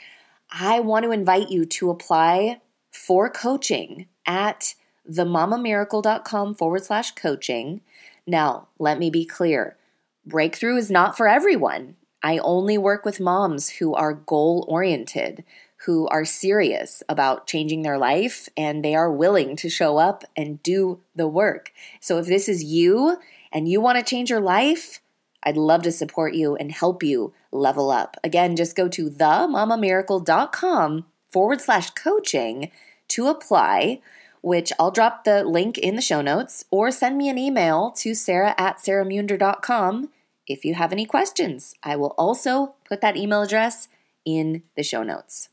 I 0.50 0.79
want 0.79 1.03
to 1.03 1.12
invite 1.12 1.51
you 1.51 1.63
to 1.65 1.91
apply 1.91 2.59
for 2.89 3.29
coaching 3.29 4.07
at 4.25 4.74
themamamiracle.com 5.07 6.55
forward 6.55 6.83
slash 6.83 7.12
coaching. 7.12 7.81
Now, 8.25 8.69
let 8.79 8.97
me 8.97 9.12
be 9.12 9.25
clear 9.25 9.77
breakthrough 10.25 10.77
is 10.77 10.89
not 10.89 11.15
for 11.15 11.27
everyone. 11.27 11.97
I 12.24 12.39
only 12.39 12.77
work 12.77 13.05
with 13.05 13.19
moms 13.19 13.69
who 13.69 13.93
are 13.93 14.13
goal 14.13 14.65
oriented, 14.67 15.43
who 15.86 16.07
are 16.07 16.25
serious 16.25 17.03
about 17.07 17.45
changing 17.45 17.83
their 17.83 17.97
life, 17.97 18.50
and 18.57 18.83
they 18.83 18.95
are 18.95 19.12
willing 19.12 19.55
to 19.57 19.69
show 19.69 19.97
up 19.97 20.24
and 20.36 20.62
do 20.63 21.00
the 21.15 21.27
work. 21.27 21.71
So 22.00 22.17
if 22.17 22.25
this 22.25 22.50
is 22.50 22.63
you 22.63 23.17
and 23.51 23.67
you 23.67 23.79
want 23.79 24.00
to 24.00 24.03
change 24.03 24.29
your 24.29 24.41
life, 24.41 25.01
I'd 25.43 25.57
love 25.57 25.83
to 25.83 25.91
support 25.91 26.33
you 26.33 26.55
and 26.55 26.71
help 26.71 27.03
you 27.03 27.33
level 27.51 27.91
up. 27.91 28.17
Again, 28.24 28.55
just 28.55 28.75
go 28.75 28.88
to 28.89 29.09
themamamiracle.com 29.09 31.05
forward 31.29 31.62
slash 31.62 31.91
coaching 31.91 32.71
to 33.09 33.27
apply, 33.27 34.01
which 34.41 34.74
I'll 34.79 34.91
drop 34.91 35.24
the 35.24 35.43
link 35.43 35.77
in 35.77 35.95
the 35.95 36.01
show 36.01 36.21
notes, 36.21 36.65
or 36.71 36.89
send 36.91 37.17
me 37.17 37.29
an 37.29 37.38
email 37.38 37.91
to 37.91 38.15
sarah 38.15 38.55
at 38.57 38.79
sarahmunder.com 38.79 40.09
if 40.48 40.66
you 40.66 40.75
have 40.75 40.92
any 40.92 41.06
questions. 41.06 41.75
I 41.84 41.96
will 41.96 42.16
also 42.18 42.75
put 42.88 43.01
that 43.01 43.18
email 43.18 43.42
address 43.42 43.88
in 44.25 44.63
the 44.75 44.84
show 44.84 45.04
notes. 45.04 45.50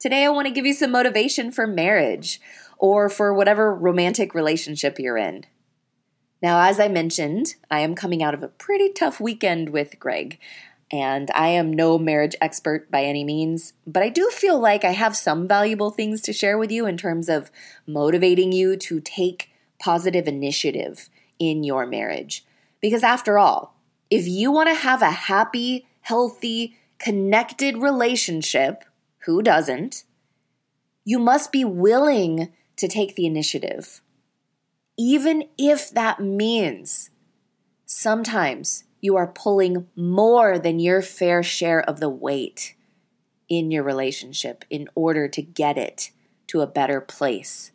Today, 0.00 0.24
I 0.24 0.30
want 0.30 0.48
to 0.48 0.52
give 0.52 0.66
you 0.66 0.74
some 0.74 0.90
motivation 0.90 1.52
for 1.52 1.66
marriage 1.66 2.40
or 2.78 3.08
for 3.08 3.32
whatever 3.32 3.72
romantic 3.72 4.34
relationship 4.34 4.98
you're 4.98 5.16
in. 5.16 5.44
Now, 6.42 6.68
as 6.68 6.80
I 6.80 6.88
mentioned, 6.88 7.54
I 7.70 7.80
am 7.80 7.94
coming 7.94 8.20
out 8.20 8.34
of 8.34 8.42
a 8.42 8.48
pretty 8.48 8.92
tough 8.92 9.20
weekend 9.20 9.70
with 9.70 10.00
Greg, 10.00 10.40
and 10.90 11.30
I 11.36 11.48
am 11.48 11.72
no 11.72 11.98
marriage 11.98 12.34
expert 12.40 12.90
by 12.90 13.04
any 13.04 13.22
means, 13.22 13.74
but 13.86 14.02
I 14.02 14.08
do 14.08 14.28
feel 14.30 14.58
like 14.58 14.84
I 14.84 14.90
have 14.90 15.16
some 15.16 15.46
valuable 15.46 15.90
things 15.90 16.20
to 16.22 16.32
share 16.32 16.58
with 16.58 16.72
you 16.72 16.84
in 16.84 16.96
terms 16.96 17.28
of 17.28 17.52
motivating 17.86 18.50
you 18.50 18.76
to 18.78 19.00
take 19.00 19.52
positive 19.78 20.26
initiative 20.26 21.08
in 21.38 21.62
your 21.62 21.86
marriage. 21.86 22.44
Because 22.82 23.02
after 23.02 23.38
all, 23.38 23.74
if 24.10 24.26
you 24.26 24.52
want 24.52 24.68
to 24.68 24.74
have 24.74 25.00
a 25.00 25.10
happy, 25.10 25.86
healthy, 26.02 26.76
connected 26.98 27.78
relationship, 27.78 28.84
who 29.24 29.40
doesn't? 29.42 30.04
You 31.04 31.18
must 31.18 31.50
be 31.50 31.64
willing 31.64 32.52
to 32.76 32.88
take 32.88 33.16
the 33.16 33.24
initiative 33.24 34.02
even 34.96 35.44
if 35.58 35.90
that 35.90 36.20
means 36.20 37.10
sometimes 37.86 38.84
you 39.00 39.16
are 39.16 39.26
pulling 39.26 39.88
more 39.96 40.58
than 40.58 40.78
your 40.78 41.02
fair 41.02 41.42
share 41.42 41.80
of 41.80 42.00
the 42.00 42.08
weight 42.08 42.74
in 43.48 43.70
your 43.70 43.82
relationship 43.82 44.64
in 44.70 44.88
order 44.94 45.28
to 45.28 45.42
get 45.42 45.76
it 45.76 46.10
to 46.46 46.60
a 46.60 46.66
better 46.66 47.00
place. 47.00 47.72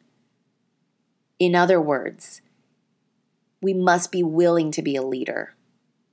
In 1.40 1.56
other 1.56 1.82
words, 1.82 2.42
we 3.62 3.74
must 3.74 4.12
be 4.12 4.24
willing 4.24 4.72
to 4.72 4.82
be 4.82 4.96
a 4.96 5.02
leader. 5.02 5.56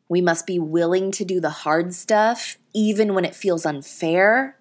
We 0.09 0.21
must 0.21 0.47
be 0.47 0.59
willing 0.59 1.11
to 1.13 1.25
do 1.25 1.41
the 1.41 1.51
hard 1.51 1.95
stuff, 1.95 2.57
even 2.73 3.15
when 3.15 3.25
it 3.25 3.35
feels 3.35 3.67
unfair, 3.67 4.59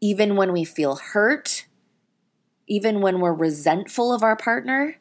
even 0.00 0.36
when 0.36 0.52
we 0.52 0.64
feel 0.64 0.96
hurt, 0.96 1.66
even 2.66 3.00
when 3.00 3.20
we're 3.20 3.32
resentful 3.32 4.12
of 4.12 4.22
our 4.22 4.36
partner. 4.36 4.96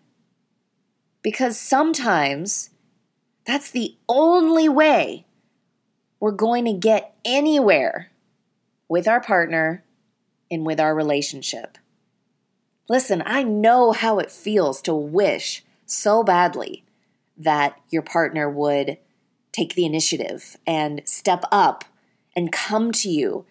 Because 1.22 1.60
sometimes 1.60 2.72
that's 3.46 3.72
the 3.72 3.96
only 4.08 4.70
way 4.70 5.25
we're 6.20 6.32
going 6.32 6.65
to 6.65 6.74
get 6.74 7.15
anywhere 7.25 8.12
with 8.88 9.08
our 9.08 9.22
partner 9.22 9.84
and 10.50 10.65
with 10.65 10.80
our 10.80 10.94
relationship. 10.94 11.77
Listen, 12.89 13.24
I 13.25 13.44
know 13.44 13.94
how 13.94 14.20
it 14.20 14.30
feels 14.30 14.82
to 14.84 14.94
wish 14.94 15.63
so 15.86 16.24
badly 16.24 16.84
that 17.43 17.79
your 17.89 18.01
partner 18.01 18.50
would 18.50 18.98
take 19.51 19.75
the 19.75 19.86
initiative 19.86 20.57
and 20.65 21.01
step 21.05 21.43
up 21.51 21.83
and 22.36 22.51
come 22.51 22.91
to 22.91 23.10
you 23.10 23.45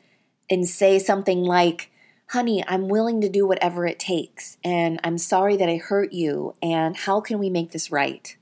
and 0.49 0.69
say 0.69 0.99
something 0.99 1.43
like, 1.43 1.91
honey, 2.29 2.65
I'm 2.67 2.89
willing 2.89 3.21
to 3.21 3.29
do 3.29 3.47
whatever 3.47 3.87
it 3.87 3.99
takes, 3.99 4.57
and 4.65 5.01
I'm 5.05 5.19
sorry 5.19 5.57
that 5.57 5.69
I 5.69 5.77
hurt 5.77 6.13
you, 6.13 6.55
and 6.63 6.97
how 6.97 7.21
can 7.21 7.39
we 7.39 7.51
make 7.51 7.73
this 7.73 7.91
right? 7.91 8.37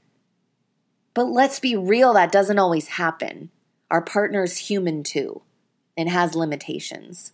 But 1.14 1.28
let's 1.28 1.59
be 1.59 1.75
real, 1.75 2.12
that 2.12 2.31
doesn't 2.31 2.59
always 2.59 2.88
happen. 2.88 3.50
Our 3.90 4.02
partner's 4.02 4.59
human 4.59 5.02
too 5.02 5.43
and 5.97 6.09
has 6.09 6.37
limitations. 6.37 7.33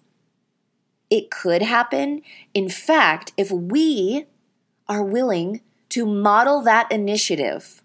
It 1.10 1.30
could 1.30 1.60
happen. 1.60 2.22
In 2.54 2.68
fact, 2.68 3.32
if 3.36 3.50
we 3.50 4.26
are 4.88 5.04
willing 5.04 5.60
to 5.90 6.06
model 6.06 6.62
that 6.62 6.90
initiative 6.90 7.82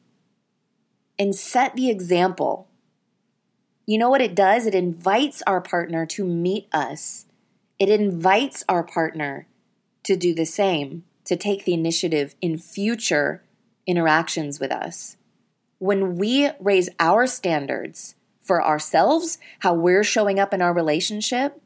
and 1.19 1.35
set 1.35 1.75
the 1.75 1.89
example, 1.89 2.67
you 3.85 3.97
know 3.97 4.09
what 4.09 4.21
it 4.21 4.33
does? 4.33 4.65
It 4.65 4.73
invites 4.73 5.43
our 5.45 5.61
partner 5.61 6.05
to 6.07 6.25
meet 6.25 6.67
us 6.71 7.25
it 7.79 7.89
invites 7.89 8.65
our 8.67 8.83
partner 8.83 9.47
to 10.03 10.17
do 10.17 10.35
the 10.35 10.45
same, 10.45 11.05
to 11.23 11.37
take 11.37 11.63
the 11.63 11.73
initiative 11.73 12.35
in 12.41 12.57
future 12.57 13.41
interactions 13.87 14.59
with 14.59 14.71
us. 14.71 15.15
When 15.77 16.17
we 16.17 16.49
raise 16.59 16.89
our 16.99 17.25
standards 17.25 18.15
for 18.41 18.63
ourselves, 18.63 19.37
how 19.59 19.73
we're 19.73 20.03
showing 20.03 20.39
up 20.39 20.53
in 20.53 20.61
our 20.61 20.73
relationship, 20.73 21.61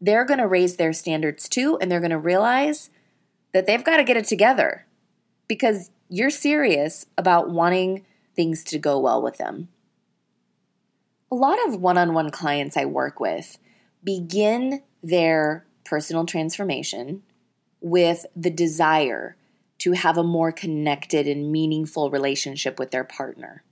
they're 0.00 0.24
going 0.24 0.40
to 0.40 0.46
raise 0.48 0.76
their 0.76 0.92
standards 0.92 1.48
too, 1.48 1.78
and 1.80 1.90
they're 1.90 2.00
going 2.00 2.10
to 2.10 2.18
realize 2.18 2.90
that 3.52 3.66
they've 3.66 3.84
got 3.84 3.98
to 3.98 4.04
get 4.04 4.16
it 4.16 4.26
together 4.26 4.86
because 5.46 5.90
you're 6.08 6.30
serious 6.30 7.06
about 7.16 7.50
wanting 7.50 8.04
things 8.38 8.62
to 8.62 8.78
go 8.78 9.00
well 9.00 9.20
with 9.20 9.36
them. 9.36 9.66
A 11.28 11.34
lot 11.34 11.58
of 11.66 11.80
one 11.80 11.98
on 11.98 12.14
one 12.14 12.30
clients 12.30 12.76
I 12.76 12.84
work 12.84 13.18
with 13.18 13.58
begin 14.04 14.80
their 15.02 15.66
personal 15.84 16.24
transformation 16.24 17.24
with 17.80 18.26
the 18.36 18.50
desire 18.50 19.36
to 19.78 19.90
have 19.90 20.16
a 20.16 20.22
more 20.22 20.52
connected 20.52 21.26
and 21.26 21.50
meaningful 21.50 22.12
relationship 22.12 22.78
with 22.78 22.92
their 22.92 23.02
partner. 23.02 23.64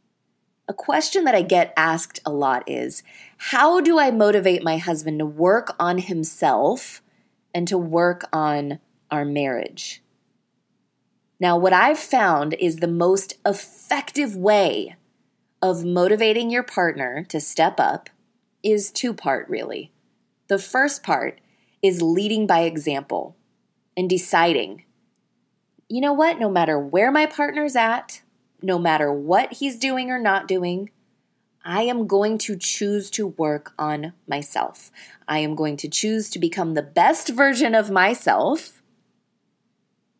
A 0.66 0.74
question 0.74 1.22
that 1.24 1.36
I 1.36 1.42
get 1.42 1.72
asked 1.76 2.18
a 2.26 2.32
lot 2.32 2.68
is 2.68 3.04
How 3.36 3.80
do 3.80 4.00
I 4.00 4.10
motivate 4.10 4.64
my 4.64 4.78
husband 4.78 5.20
to 5.20 5.26
work 5.26 5.76
on 5.78 5.98
himself 5.98 7.02
and 7.54 7.68
to 7.68 7.78
work 7.78 8.28
on 8.32 8.80
our 9.12 9.24
marriage? 9.24 10.02
Now, 11.38 11.58
what 11.58 11.72
I've 11.72 11.98
found 11.98 12.54
is 12.54 12.76
the 12.76 12.88
most 12.88 13.36
effective 13.44 14.36
way 14.36 14.96
of 15.60 15.84
motivating 15.84 16.50
your 16.50 16.62
partner 16.62 17.24
to 17.28 17.40
step 17.40 17.78
up 17.78 18.08
is 18.62 18.90
two 18.90 19.12
part, 19.12 19.48
really. 19.48 19.92
The 20.48 20.58
first 20.58 21.02
part 21.02 21.40
is 21.82 22.00
leading 22.00 22.46
by 22.46 22.60
example 22.60 23.36
and 23.96 24.08
deciding, 24.08 24.84
you 25.88 26.00
know 26.00 26.12
what, 26.12 26.38
no 26.38 26.48
matter 26.48 26.78
where 26.78 27.12
my 27.12 27.26
partner's 27.26 27.76
at, 27.76 28.22
no 28.62 28.78
matter 28.78 29.12
what 29.12 29.54
he's 29.54 29.76
doing 29.76 30.10
or 30.10 30.18
not 30.18 30.48
doing, 30.48 30.90
I 31.64 31.82
am 31.82 32.06
going 32.06 32.38
to 32.38 32.56
choose 32.56 33.10
to 33.10 33.26
work 33.26 33.72
on 33.78 34.12
myself. 34.28 34.90
I 35.28 35.40
am 35.40 35.54
going 35.54 35.76
to 35.78 35.88
choose 35.88 36.30
to 36.30 36.38
become 36.38 36.74
the 36.74 36.82
best 36.82 37.28
version 37.28 37.74
of 37.74 37.90
myself 37.90 38.75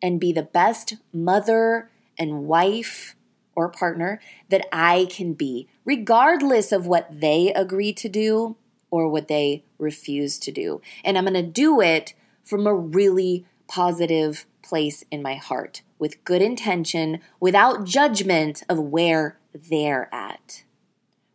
and 0.01 0.19
be 0.19 0.31
the 0.31 0.43
best 0.43 0.95
mother 1.11 1.89
and 2.17 2.45
wife 2.45 3.15
or 3.55 3.69
partner 3.69 4.21
that 4.49 4.65
I 4.71 5.07
can 5.09 5.33
be, 5.33 5.67
regardless 5.83 6.71
of 6.71 6.85
what 6.85 7.21
they 7.21 7.51
agree 7.53 7.93
to 7.93 8.07
do 8.07 8.55
or 8.91 9.09
what 9.09 9.27
they 9.27 9.63
refuse 9.77 10.37
to 10.39 10.51
do. 10.51 10.81
And 11.03 11.17
I'm 11.17 11.25
going 11.25 11.33
to 11.33 11.43
do 11.43 11.81
it 11.81 12.13
from 12.43 12.67
a 12.67 12.73
really 12.73 13.45
positive 13.67 14.45
place 14.63 15.03
in 15.11 15.21
my 15.21 15.35
heart 15.35 15.81
with 15.99 16.23
good 16.23 16.41
intention, 16.41 17.19
without 17.39 17.83
judgment 17.83 18.63
of 18.69 18.79
where 18.79 19.39
they're 19.53 20.13
at. 20.13 20.63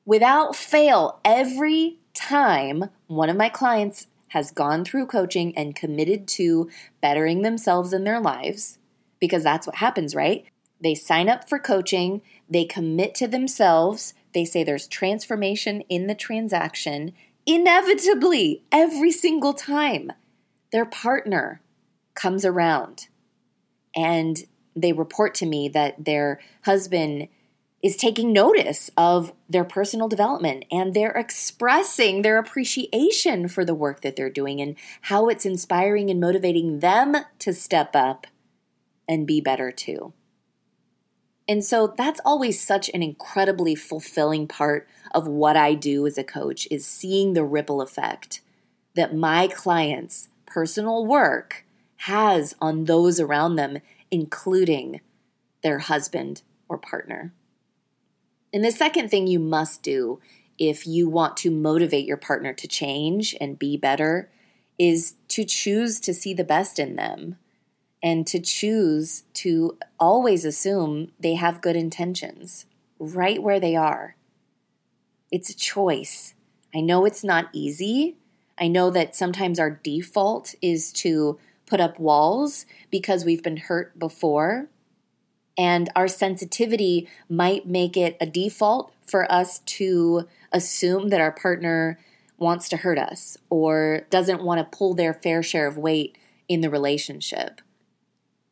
Without 0.04 0.54
fail, 0.54 1.20
every 1.24 1.98
time 2.14 2.84
one 3.08 3.28
of 3.28 3.36
my 3.36 3.48
clients 3.48 4.06
has 4.32 4.50
gone 4.50 4.84
through 4.84 5.06
coaching 5.06 5.56
and 5.56 5.76
committed 5.76 6.26
to 6.26 6.70
bettering 7.00 7.42
themselves 7.42 7.92
in 7.92 8.04
their 8.04 8.20
lives, 8.20 8.78
because 9.20 9.42
that's 9.44 9.66
what 9.66 9.76
happens, 9.76 10.14
right? 10.14 10.46
They 10.80 10.94
sign 10.94 11.28
up 11.28 11.48
for 11.48 11.58
coaching, 11.58 12.22
they 12.48 12.64
commit 12.64 13.14
to 13.16 13.28
themselves, 13.28 14.14
they 14.34 14.44
say 14.44 14.64
there's 14.64 14.88
transformation 14.88 15.82
in 15.82 16.06
the 16.06 16.14
transaction, 16.14 17.12
inevitably, 17.44 18.62
every 18.72 19.12
single 19.12 19.52
time 19.52 20.12
their 20.72 20.86
partner 20.86 21.60
comes 22.14 22.44
around 22.44 23.08
and 23.94 24.44
they 24.74 24.92
report 24.92 25.34
to 25.34 25.46
me 25.46 25.68
that 25.68 26.06
their 26.06 26.40
husband 26.64 27.28
is 27.82 27.96
taking 27.96 28.32
notice 28.32 28.90
of 28.96 29.32
their 29.48 29.64
personal 29.64 30.08
development 30.08 30.64
and 30.70 30.94
they're 30.94 31.10
expressing 31.10 32.22
their 32.22 32.38
appreciation 32.38 33.48
for 33.48 33.64
the 33.64 33.74
work 33.74 34.02
that 34.02 34.14
they're 34.14 34.30
doing 34.30 34.60
and 34.60 34.76
how 35.02 35.28
it's 35.28 35.44
inspiring 35.44 36.08
and 36.08 36.20
motivating 36.20 36.78
them 36.78 37.16
to 37.40 37.52
step 37.52 37.96
up 37.96 38.26
and 39.08 39.26
be 39.26 39.40
better 39.40 39.72
too. 39.72 40.12
And 41.48 41.64
so 41.64 41.92
that's 41.96 42.20
always 42.24 42.60
such 42.60 42.88
an 42.94 43.02
incredibly 43.02 43.74
fulfilling 43.74 44.46
part 44.46 44.88
of 45.12 45.26
what 45.26 45.56
I 45.56 45.74
do 45.74 46.06
as 46.06 46.16
a 46.16 46.24
coach 46.24 46.68
is 46.70 46.86
seeing 46.86 47.32
the 47.32 47.44
ripple 47.44 47.82
effect 47.82 48.40
that 48.94 49.14
my 49.14 49.48
clients' 49.48 50.28
personal 50.46 51.04
work 51.04 51.64
has 51.96 52.54
on 52.60 52.84
those 52.84 53.18
around 53.18 53.56
them, 53.56 53.78
including 54.10 55.00
their 55.62 55.80
husband 55.80 56.42
or 56.68 56.78
partner. 56.78 57.32
And 58.52 58.64
the 58.64 58.70
second 58.70 59.10
thing 59.10 59.26
you 59.26 59.38
must 59.38 59.82
do 59.82 60.20
if 60.58 60.86
you 60.86 61.08
want 61.08 61.36
to 61.38 61.50
motivate 61.50 62.04
your 62.04 62.16
partner 62.16 62.52
to 62.52 62.68
change 62.68 63.34
and 63.40 63.58
be 63.58 63.76
better 63.76 64.30
is 64.78 65.14
to 65.28 65.44
choose 65.44 65.98
to 66.00 66.12
see 66.12 66.34
the 66.34 66.44
best 66.44 66.78
in 66.78 66.96
them 66.96 67.36
and 68.02 68.26
to 68.26 68.40
choose 68.40 69.22
to 69.34 69.78
always 69.98 70.44
assume 70.44 71.12
they 71.18 71.34
have 71.34 71.62
good 71.62 71.76
intentions 71.76 72.66
right 72.98 73.42
where 73.42 73.60
they 73.60 73.76
are. 73.76 74.16
It's 75.30 75.50
a 75.50 75.56
choice. 75.56 76.34
I 76.74 76.80
know 76.80 77.04
it's 77.04 77.24
not 77.24 77.48
easy. 77.52 78.16
I 78.58 78.68
know 78.68 78.90
that 78.90 79.16
sometimes 79.16 79.58
our 79.58 79.70
default 79.70 80.54
is 80.60 80.92
to 80.94 81.38
put 81.66 81.80
up 81.80 81.98
walls 81.98 82.66
because 82.90 83.24
we've 83.24 83.42
been 83.42 83.56
hurt 83.56 83.98
before. 83.98 84.68
And 85.56 85.90
our 85.94 86.08
sensitivity 86.08 87.08
might 87.28 87.66
make 87.66 87.96
it 87.96 88.16
a 88.20 88.26
default 88.26 88.92
for 89.06 89.30
us 89.30 89.58
to 89.60 90.26
assume 90.52 91.08
that 91.08 91.20
our 91.20 91.32
partner 91.32 91.98
wants 92.38 92.68
to 92.70 92.78
hurt 92.78 92.98
us 92.98 93.36
or 93.50 94.06
doesn't 94.10 94.42
want 94.42 94.58
to 94.58 94.76
pull 94.76 94.94
their 94.94 95.14
fair 95.14 95.42
share 95.42 95.66
of 95.66 95.76
weight 95.76 96.16
in 96.48 96.60
the 96.60 96.70
relationship. 96.70 97.60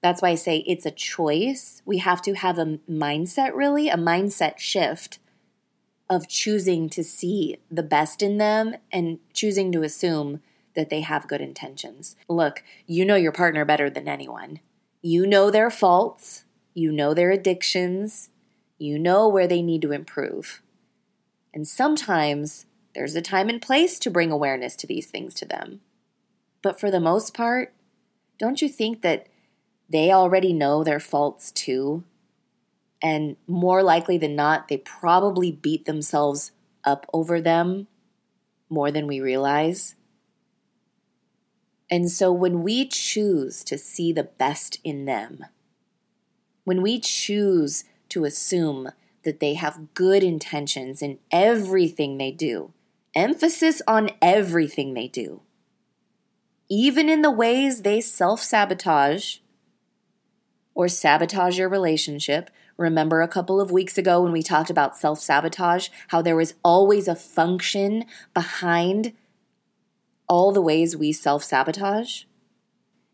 That's 0.02 0.22
why 0.22 0.30
I 0.30 0.34
say 0.36 0.58
it's 0.58 0.86
a 0.86 0.90
choice. 0.90 1.82
We 1.84 1.98
have 1.98 2.22
to 2.22 2.34
have 2.34 2.58
a 2.58 2.78
mindset, 2.88 3.54
really, 3.54 3.88
a 3.88 3.96
mindset 3.96 4.58
shift 4.58 5.18
of 6.08 6.28
choosing 6.28 6.88
to 6.90 7.04
see 7.04 7.58
the 7.70 7.82
best 7.82 8.22
in 8.22 8.38
them 8.38 8.76
and 8.90 9.18
choosing 9.32 9.70
to 9.72 9.82
assume 9.82 10.40
that 10.74 10.90
they 10.90 11.02
have 11.02 11.28
good 11.28 11.40
intentions. 11.40 12.16
Look, 12.28 12.62
you 12.86 13.04
know 13.04 13.16
your 13.16 13.32
partner 13.32 13.64
better 13.64 13.90
than 13.90 14.08
anyone. 14.08 14.60
You 15.02 15.26
know 15.26 15.50
their 15.50 15.70
faults, 15.70 16.44
you 16.74 16.92
know 16.92 17.14
their 17.14 17.30
addictions, 17.30 18.30
you 18.78 18.98
know 18.98 19.28
where 19.28 19.46
they 19.46 19.62
need 19.62 19.82
to 19.82 19.92
improve. 19.92 20.62
And 21.52 21.66
sometimes 21.66 22.66
there's 22.94 23.14
a 23.14 23.22
time 23.22 23.48
and 23.48 23.60
place 23.60 23.98
to 24.00 24.10
bring 24.10 24.30
awareness 24.30 24.76
to 24.76 24.86
these 24.86 25.06
things 25.06 25.34
to 25.34 25.44
them. 25.44 25.80
But 26.62 26.78
for 26.78 26.90
the 26.90 27.00
most 27.00 27.34
part, 27.34 27.72
don't 28.38 28.62
you 28.62 28.68
think 28.68 29.02
that 29.02 29.26
they 29.88 30.12
already 30.12 30.52
know 30.52 30.84
their 30.84 31.00
faults 31.00 31.50
too. 31.50 32.04
And 33.02 33.36
more 33.46 33.82
likely 33.82 34.18
than 34.18 34.36
not, 34.36 34.68
they 34.68 34.78
probably 34.78 35.50
beat 35.50 35.84
themselves 35.84 36.52
up 36.84 37.06
over 37.12 37.40
them 37.40 37.86
more 38.68 38.90
than 38.90 39.06
we 39.06 39.20
realize. 39.20 39.96
And 41.90 42.10
so 42.10 42.30
when 42.30 42.62
we 42.62 42.86
choose 42.86 43.64
to 43.64 43.76
see 43.76 44.12
the 44.12 44.24
best 44.24 44.78
in 44.84 45.06
them, 45.06 45.44
when 46.70 46.82
we 46.82 47.00
choose 47.00 47.82
to 48.08 48.24
assume 48.24 48.92
that 49.24 49.40
they 49.40 49.54
have 49.54 49.92
good 49.92 50.22
intentions 50.22 51.02
in 51.02 51.18
everything 51.32 52.16
they 52.16 52.30
do, 52.30 52.72
emphasis 53.12 53.82
on 53.88 54.08
everything 54.22 54.94
they 54.94 55.08
do, 55.08 55.40
even 56.68 57.08
in 57.08 57.22
the 57.22 57.30
ways 57.32 57.82
they 57.82 58.00
self 58.00 58.40
sabotage 58.40 59.38
or 60.72 60.86
sabotage 60.86 61.58
your 61.58 61.68
relationship. 61.68 62.50
Remember 62.76 63.20
a 63.20 63.26
couple 63.26 63.60
of 63.60 63.72
weeks 63.72 63.98
ago 63.98 64.22
when 64.22 64.30
we 64.30 64.40
talked 64.40 64.70
about 64.70 64.96
self 64.96 65.18
sabotage, 65.18 65.88
how 66.06 66.22
there 66.22 66.36
was 66.36 66.54
always 66.62 67.08
a 67.08 67.16
function 67.16 68.04
behind 68.32 69.12
all 70.28 70.52
the 70.52 70.62
ways 70.62 70.96
we 70.96 71.10
self 71.10 71.42
sabotage? 71.42 72.22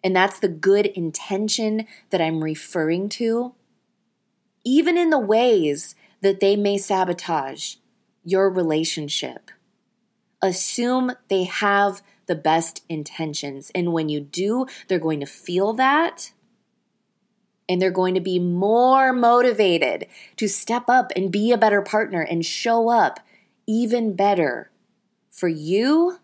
And 0.07 0.15
that's 0.15 0.39
the 0.39 0.47
good 0.47 0.87
intention 0.87 1.85
that 2.11 2.21
I'm 2.21 2.45
referring 2.45 3.09
to. 3.09 3.57
Even 4.63 4.97
in 4.97 5.11
the 5.11 5.19
ways 5.19 5.97
that 6.21 6.39
they 6.39 6.55
may 6.55 6.79
sabotage 6.79 7.75
your 8.23 8.49
relationship, 8.49 9.51
assume 10.41 11.11
they 11.27 11.43
have 11.43 12.03
the 12.27 12.37
best 12.37 12.85
intentions. 12.89 13.73
And 13.75 13.93
when 13.93 14.09
you 14.09 14.21
do, 14.21 14.67
they're 14.87 15.01
going 15.01 15.19
to 15.19 15.27
feel 15.27 15.73
that 15.73 16.31
and 17.69 17.83
they're 17.83 17.91
going 17.91 18.15
to 18.15 18.21
be 18.21 18.39
more 18.39 19.13
motivated 19.13 20.07
to 20.37 20.47
step 20.47 20.85
up 20.87 21.11
and 21.17 21.33
be 21.33 21.51
a 21.51 21.59
better 21.59 21.83
partner 21.83 22.21
and 22.21 22.47
show 22.47 22.91
up 22.91 23.19
even 23.67 24.15
better 24.15 24.71
for 25.33 25.49
you 25.49 26.21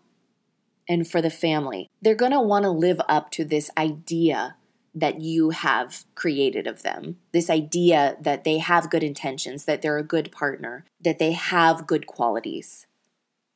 and 0.87 1.07
for 1.07 1.21
the 1.21 1.29
family. 1.29 1.89
They're 2.01 2.15
going 2.15 2.31
to 2.31 2.41
want 2.41 2.63
to 2.63 2.69
live 2.69 3.01
up 3.07 3.31
to 3.31 3.45
this 3.45 3.69
idea 3.77 4.55
that 4.95 5.21
you 5.21 5.49
have 5.49 6.05
created 6.13 6.67
of 6.67 6.83
them. 6.83 7.17
This 7.31 7.49
idea 7.49 8.15
that 8.21 8.43
they 8.43 8.59
have 8.59 8.91
good 8.91 9.03
intentions, 9.03 9.65
that 9.65 9.81
they're 9.81 9.97
a 9.97 10.03
good 10.03 10.31
partner, 10.31 10.85
that 11.03 11.19
they 11.19 11.31
have 11.31 11.87
good 11.87 12.05
qualities. 12.05 12.85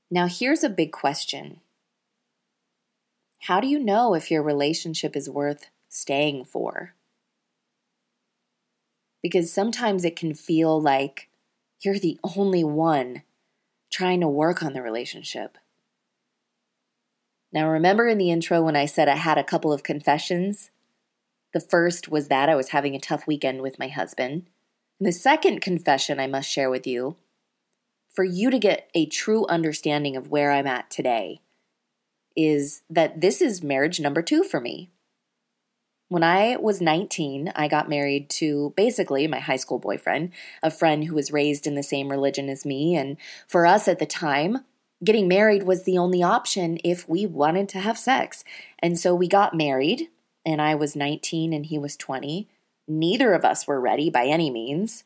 Now, 0.09 0.27
here's 0.27 0.63
a 0.63 0.69
big 0.69 0.91
question 0.91 1.61
How 3.41 3.59
do 3.59 3.67
you 3.67 3.79
know 3.79 4.13
if 4.13 4.31
your 4.31 4.41
relationship 4.41 5.15
is 5.15 5.29
worth 5.29 5.69
staying 5.89 6.45
for? 6.45 6.95
because 9.21 9.51
sometimes 9.51 10.05
it 10.05 10.15
can 10.15 10.33
feel 10.33 10.81
like 10.81 11.29
you're 11.81 11.99
the 11.99 12.19
only 12.37 12.63
one 12.63 13.23
trying 13.91 14.21
to 14.21 14.27
work 14.27 14.63
on 14.63 14.71
the 14.71 14.81
relationship. 14.81 15.57
Now, 17.51 17.69
remember 17.69 18.07
in 18.07 18.17
the 18.17 18.31
intro 18.31 18.61
when 18.61 18.75
I 18.75 18.85
said 18.85 19.07
I 19.07 19.15
had 19.15 19.37
a 19.37 19.43
couple 19.43 19.71
of 19.71 19.83
confessions? 19.83 20.71
The 21.53 21.59
first 21.59 22.09
was 22.09 22.27
that 22.27 22.49
I 22.49 22.55
was 22.55 22.69
having 22.69 22.95
a 22.95 22.99
tough 22.99 23.25
weekend 23.25 23.61
with 23.61 23.79
my 23.79 23.87
husband. 23.87 24.47
And 24.99 25.07
the 25.07 25.13
second 25.13 25.61
confession 25.61 26.19
I 26.19 26.27
must 26.27 26.49
share 26.49 26.69
with 26.69 26.85
you 26.85 27.15
for 28.13 28.23
you 28.23 28.49
to 28.49 28.59
get 28.59 28.89
a 28.93 29.05
true 29.05 29.45
understanding 29.47 30.15
of 30.15 30.29
where 30.29 30.51
I'm 30.51 30.67
at 30.67 30.89
today 30.89 31.39
is 32.35 32.81
that 32.89 33.21
this 33.21 33.41
is 33.41 33.63
marriage 33.63 33.99
number 33.99 34.21
two 34.21 34.43
for 34.43 34.59
me. 34.59 34.91
When 36.09 36.23
I 36.23 36.55
was 36.57 36.81
19, 36.81 37.51
I 37.55 37.67
got 37.67 37.89
married 37.89 38.29
to 38.31 38.73
basically 38.77 39.27
my 39.27 39.39
high 39.39 39.57
school 39.57 39.77
boyfriend, 39.77 40.31
a 40.63 40.71
friend 40.71 41.03
who 41.03 41.15
was 41.15 41.33
raised 41.33 41.67
in 41.67 41.75
the 41.75 41.83
same 41.83 42.09
religion 42.09 42.49
as 42.49 42.65
me. 42.65 42.95
And 42.95 43.17
for 43.47 43.65
us 43.67 43.87
at 43.87 43.99
the 43.99 44.05
time, 44.05 44.63
getting 45.03 45.27
married 45.27 45.63
was 45.63 45.83
the 45.83 45.97
only 45.97 46.23
option 46.23 46.77
if 46.83 47.07
we 47.07 47.25
wanted 47.25 47.69
to 47.69 47.79
have 47.79 47.97
sex. 47.97 48.43
And 48.79 48.99
so 48.99 49.13
we 49.13 49.27
got 49.27 49.55
married, 49.55 50.09
and 50.45 50.61
I 50.61 50.75
was 50.75 50.95
19 50.95 51.53
and 51.53 51.65
he 51.65 51.77
was 51.77 51.97
20. 51.97 52.47
Neither 52.87 53.33
of 53.33 53.43
us 53.43 53.67
were 53.67 53.81
ready 53.81 54.09
by 54.09 54.25
any 54.25 54.49
means. 54.49 55.03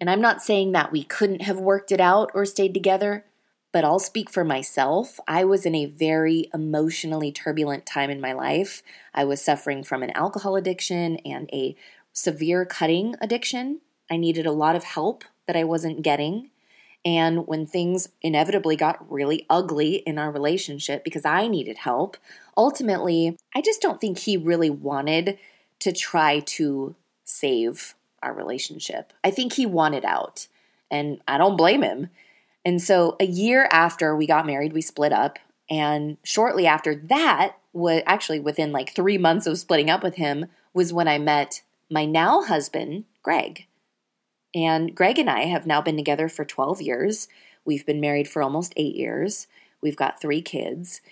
And 0.00 0.08
I'm 0.08 0.20
not 0.20 0.42
saying 0.42 0.72
that 0.72 0.92
we 0.92 1.02
couldn't 1.02 1.42
have 1.42 1.58
worked 1.58 1.90
it 1.90 2.00
out 2.00 2.30
or 2.34 2.44
stayed 2.44 2.74
together, 2.74 3.24
but 3.72 3.84
I'll 3.84 3.98
speak 3.98 4.30
for 4.30 4.44
myself. 4.44 5.18
I 5.26 5.44
was 5.44 5.66
in 5.66 5.74
a 5.74 5.86
very 5.86 6.48
emotionally 6.54 7.32
turbulent 7.32 7.84
time 7.84 8.10
in 8.10 8.20
my 8.20 8.32
life. 8.32 8.82
I 9.14 9.24
was 9.24 9.42
suffering 9.42 9.82
from 9.82 10.02
an 10.02 10.10
alcohol 10.10 10.56
addiction 10.56 11.16
and 11.24 11.50
a 11.52 11.76
severe 12.12 12.64
cutting 12.64 13.16
addiction. 13.20 13.80
I 14.10 14.16
needed 14.16 14.46
a 14.46 14.52
lot 14.52 14.76
of 14.76 14.84
help 14.84 15.24
that 15.46 15.56
I 15.56 15.64
wasn't 15.64 16.02
getting. 16.02 16.50
And 17.06 17.46
when 17.46 17.66
things 17.66 18.08
inevitably 18.20 18.74
got 18.74 19.10
really 19.10 19.46
ugly 19.48 19.96
in 19.98 20.18
our 20.18 20.28
relationship 20.28 21.04
because 21.04 21.24
I 21.24 21.46
needed 21.46 21.78
help, 21.78 22.16
ultimately, 22.56 23.38
I 23.54 23.62
just 23.62 23.80
don't 23.80 24.00
think 24.00 24.18
he 24.18 24.36
really 24.36 24.70
wanted 24.70 25.38
to 25.78 25.92
try 25.92 26.40
to 26.40 26.96
save 27.24 27.94
our 28.24 28.34
relationship. 28.34 29.12
I 29.22 29.30
think 29.30 29.52
he 29.52 29.66
wanted 29.66 30.04
out, 30.04 30.48
and 30.90 31.20
I 31.28 31.38
don't 31.38 31.56
blame 31.56 31.82
him. 31.82 32.10
And 32.64 32.82
so 32.82 33.14
a 33.20 33.26
year 33.26 33.68
after 33.70 34.16
we 34.16 34.26
got 34.26 34.44
married, 34.44 34.72
we 34.72 34.82
split 34.82 35.12
up. 35.12 35.38
And 35.70 36.16
shortly 36.24 36.66
after 36.66 36.96
that, 36.96 37.54
was 37.72 38.02
actually 38.04 38.40
within 38.40 38.72
like 38.72 38.94
three 38.94 39.18
months 39.18 39.46
of 39.46 39.58
splitting 39.58 39.90
up 39.90 40.02
with 40.02 40.16
him, 40.16 40.46
was 40.74 40.92
when 40.92 41.06
I 41.06 41.18
met 41.18 41.62
my 41.88 42.04
now 42.04 42.42
husband, 42.42 43.04
Greg. 43.22 43.66
And 44.56 44.94
Greg 44.94 45.18
and 45.18 45.28
I 45.28 45.42
have 45.42 45.66
now 45.66 45.82
been 45.82 45.98
together 45.98 46.30
for 46.30 46.44
12 46.44 46.80
years. 46.80 47.28
We've 47.66 47.84
been 47.84 48.00
married 48.00 48.26
for 48.26 48.42
almost 48.42 48.72
eight 48.76 48.96
years. 48.96 49.46
We've 49.82 49.96
got 49.96 50.20
three 50.20 50.40
kids. 50.40 51.02